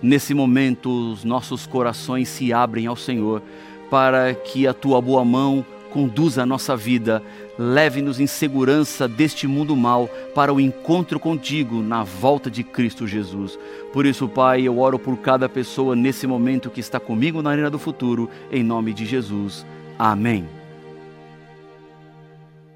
nesse 0.02 0.34
momento 0.34 1.12
os 1.12 1.24
nossos 1.24 1.66
corações 1.66 2.28
se 2.28 2.52
abrem 2.52 2.86
ao 2.86 2.96
Senhor 2.96 3.42
para 3.90 4.34
que 4.34 4.66
a 4.66 4.74
tua 4.74 5.00
boa 5.00 5.24
mão 5.24 5.64
conduza 5.92 6.42
a 6.42 6.46
nossa 6.46 6.74
vida, 6.74 7.22
leve-nos 7.58 8.18
em 8.18 8.26
segurança 8.26 9.06
deste 9.06 9.46
mundo 9.46 9.76
mal 9.76 10.08
para 10.34 10.52
o 10.52 10.58
encontro 10.58 11.20
contigo 11.20 11.82
na 11.82 12.02
volta 12.02 12.50
de 12.50 12.64
Cristo 12.64 13.06
Jesus. 13.06 13.58
Por 13.92 14.06
isso, 14.06 14.26
Pai, 14.26 14.62
eu 14.62 14.78
oro 14.78 14.98
por 14.98 15.18
cada 15.18 15.48
pessoa 15.48 15.94
nesse 15.94 16.26
momento 16.26 16.70
que 16.70 16.80
está 16.80 16.98
comigo 16.98 17.42
na 17.42 17.50
arena 17.50 17.68
do 17.68 17.78
futuro, 17.78 18.30
em 18.50 18.62
nome 18.62 18.94
de 18.94 19.04
Jesus. 19.04 19.66
Amém. 19.98 20.61